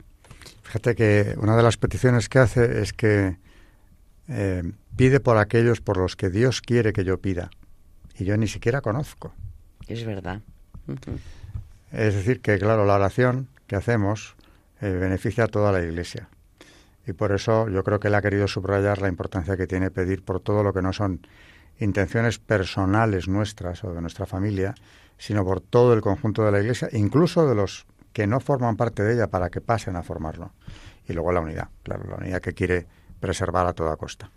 Fíjate 0.63 0.95
que 0.95 1.35
una 1.39 1.57
de 1.57 1.63
las 1.63 1.77
peticiones 1.77 2.29
que 2.29 2.39
hace 2.39 2.83
es 2.83 2.93
que 2.93 3.37
eh, 4.29 4.63
pide 4.97 5.21
por 5.21 5.39
aquellos 5.39 5.81
por 5.81 5.97
los 5.97 6.17
que 6.17 6.31
Dios 6.31 6.61
quiere 6.61 6.93
que 6.93 7.05
yo 7.05 7.21
pida 7.21 7.51
y 8.19 8.25
yo 8.25 8.37
ni 8.37 8.49
siquiera 8.49 8.81
conozco. 8.81 9.33
Es 9.87 10.05
verdad. 10.05 10.43
Es 11.93 12.15
decir, 12.15 12.41
que 12.41 12.59
claro, 12.59 12.85
la 12.85 12.95
oración 12.95 13.49
que 13.67 13.77
hacemos 13.77 14.37
eh, 14.81 14.91
beneficia 14.91 15.45
a 15.45 15.49
toda 15.49 15.73
la 15.73 15.83
Iglesia. 15.83 16.29
Y 17.09 17.15
por 17.15 17.33
eso 17.33 17.69
yo 17.71 17.83
creo 17.85 17.99
que 17.99 18.09
él 18.09 18.15
ha 18.15 18.21
querido 18.21 18.47
subrayar 18.47 19.01
la 19.01 19.09
importancia 19.09 19.57
que 19.57 19.67
tiene 19.67 19.91
pedir 19.91 20.23
por 20.23 20.41
todo 20.41 20.63
lo 20.63 20.75
que 20.75 20.83
no 20.83 20.93
son 20.93 21.27
intenciones 21.79 22.39
personales 22.39 23.29
nuestras 23.29 23.83
o 23.85 23.95
de 23.95 24.03
nuestra 24.03 24.27
familia, 24.27 24.75
sino 25.17 25.43
por 25.43 25.63
todo 25.63 25.95
el 25.95 26.03
conjunto 26.03 26.45
de 26.45 26.53
la 26.53 26.61
Iglesia, 26.61 26.91
incluso 26.93 27.49
de 27.49 27.55
los 27.55 27.87
que 28.13 28.27
no 28.27 28.41
forman 28.41 28.77
parte 28.77 29.03
de 29.03 29.15
ella 29.15 29.29
para 29.29 29.49
que 29.49 29.63
pasen 29.63 29.97
a 29.97 30.03
formarlo. 30.03 30.53
Y 31.09 31.15
luego 31.15 31.33
la 31.33 31.41
unidad, 31.41 31.69
claro, 31.83 32.05
la 32.11 32.17
unidad 32.17 32.43
que 32.43 32.53
quiere 32.53 32.87
preservar 33.21 33.67
a 33.67 33.73
toda 33.73 33.97
costa. 33.97 34.31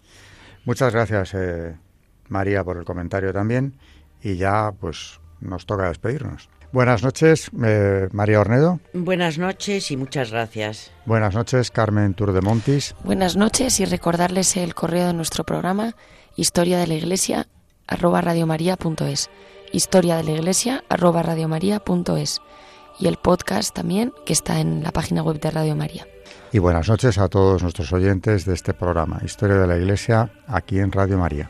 Muchas 0.63 0.93
gracias, 0.93 1.34
eh, 1.34 1.76
María, 2.30 2.63
por 2.63 2.78
el 2.78 2.86
comentario 2.86 3.34
también. 3.34 3.76
Y 4.22 4.38
ya, 4.38 4.72
pues, 4.72 5.19
nos 5.41 5.65
toca 5.65 5.89
despedirnos. 5.89 6.49
Buenas 6.72 7.03
noches, 7.03 7.51
eh, 7.63 8.07
María 8.11 8.39
Ornedo. 8.39 8.80
Buenas 8.93 9.38
noches 9.38 9.91
y 9.91 9.97
muchas 9.97 10.32
gracias. 10.32 10.91
Buenas 11.05 11.36
noches, 11.36 11.69
Carmen 11.69 12.13
Turdemontis. 12.13 12.95
Buenas 13.03 13.36
noches 13.36 13.80
y 13.82 13.86
recordarles 13.86 14.55
el 14.55 14.74
correo 14.74 15.07
de 15.07 15.13
nuestro 15.13 15.43
programa, 15.43 15.95
historia 16.38 16.80
de 16.80 16.88
la 16.88 16.93
iglesia, 16.93 17.47
arroba 17.88 18.22
radiomaria.es. 18.22 19.30
Historia 19.74 20.15
de 20.15 20.24
la 20.24 20.32
iglesia, 20.32 20.84
arroba 20.88 21.24
radiomaria.es. 21.24 22.41
Y 22.99 23.07
el 23.07 23.17
podcast 23.17 23.76
también, 23.76 24.13
que 24.26 24.34
está 24.34 24.59
en 24.59 24.84
la 24.84 24.91
página 24.91 25.24
web 25.24 25.39
de 25.41 25.51
Radio 25.51 25.76
María. 25.76 26.07
Y 26.53 26.59
buenas 26.59 26.88
noches 26.88 27.17
a 27.17 27.28
todos 27.28 27.61
nuestros 27.63 27.91
oyentes 27.91 28.45
de 28.45 28.53
este 28.53 28.74
programa, 28.74 29.22
Historia 29.24 29.57
de 29.57 29.67
la 29.67 29.78
Iglesia, 29.78 30.32
aquí 30.47 30.80
en 30.80 30.91
Radio 30.91 31.17
María. 31.17 31.49